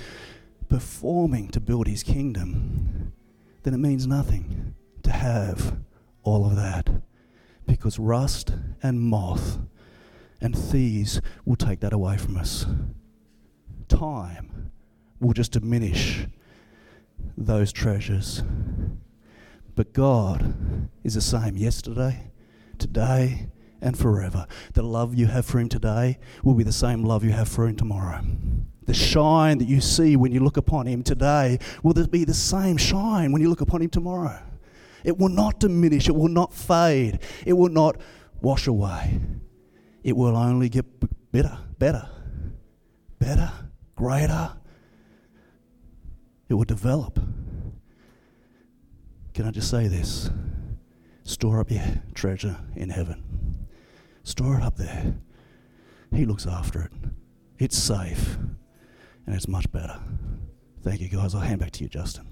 performing 0.68 1.48
to 1.48 1.61
build 1.61 1.87
His 1.87 2.03
kingdom, 2.03 3.12
then 3.62 3.75
it 3.75 3.79
means 3.79 4.07
nothing 4.07 4.75
to 5.03 5.11
have 5.11 5.79
all 6.23 6.47
of 6.47 6.57
that 6.57 6.88
because 7.67 7.99
rust 7.99 8.55
and 8.83 9.01
moth 9.01 9.59
and 10.41 10.57
thieves 10.57 11.21
will 11.45 11.57
take 11.57 11.81
that 11.81 11.93
away 11.93 12.17
from 12.17 12.37
us. 12.37 12.67
Time 13.88 14.71
will 15.21 15.33
just 15.33 15.53
diminish 15.53 16.27
those 17.37 17.73
treasures. 17.73 18.43
But 19.75 19.93
God 19.93 20.88
is 21.05 21.15
the 21.15 21.21
same 21.21 21.57
yesterday, 21.57 22.31
today, 22.79 23.49
and 23.81 23.99
forever. 23.99 24.47
The 24.75 24.83
love 24.83 25.15
you 25.15 25.27
have 25.27 25.47
for 25.47 25.59
Him 25.59 25.69
today 25.69 26.19
will 26.43 26.55
be 26.55 26.65
the 26.65 26.73
same 26.73 27.05
love 27.05 27.25
you 27.25 27.31
have 27.33 27.49
for 27.49 27.67
Him 27.67 27.77
tomorrow. 27.77 28.21
The 28.85 28.95
shine 28.95 29.59
that 29.59 29.69
you 29.69 29.81
see 29.81 30.17
when 30.17 30.33
you 30.33 30.41
look 30.41 30.57
upon 30.57 30.87
Him 30.87 31.03
today 31.03 31.59
will 31.83 31.95
be 32.07 32.25
the 32.25 32.35
same 32.35 32.77
shine 32.77 33.33
when 33.33 33.41
you 33.41 33.49
look 33.49 33.61
upon 33.61 33.83
Him 33.83 33.91
tomorrow. 33.91 34.41
It 35.05 35.19
will 35.19 35.29
not 35.29 35.61
diminish, 35.61 36.09
it 36.09 36.15
will 36.15 36.29
not 36.29 36.55
fade, 36.55 37.19
it 37.45 37.55
will 37.55 37.71
not 37.71 38.01
wash 38.41 38.67
away. 38.67 39.21
It 40.03 40.17
will 40.17 40.37
only 40.37 40.69
get 40.69 40.85
better, 41.31 41.59
better, 41.79 42.09
better, 43.19 43.53
greater. 43.95 44.53
It 46.49 46.55
will 46.55 46.65
develop. 46.65 47.19
Can 49.33 49.47
I 49.47 49.51
just 49.51 49.71
say 49.71 49.87
this? 49.87 50.31
Store 51.25 51.61
up 51.61 51.71
your 51.71 51.83
treasure 52.15 52.57
in 52.77 52.91
heaven. 52.91 53.23
Store 54.25 54.57
it 54.57 54.62
up 54.62 54.77
there. 54.77 55.15
He 56.12 56.27
looks 56.27 56.47
after 56.47 56.83
it. 56.83 56.93
It's 57.59 57.79
safe 57.79 58.37
and 59.27 59.35
it's 59.35 59.49
much 59.49 59.71
better. 59.73 59.99
Thank 60.83 61.01
you, 61.01 61.09
guys. 61.09 61.35
I'll 61.35 61.41
hand 61.41 61.61
back 61.61 61.71
to 61.73 61.85
you, 61.85 61.88
Justin. 61.88 62.27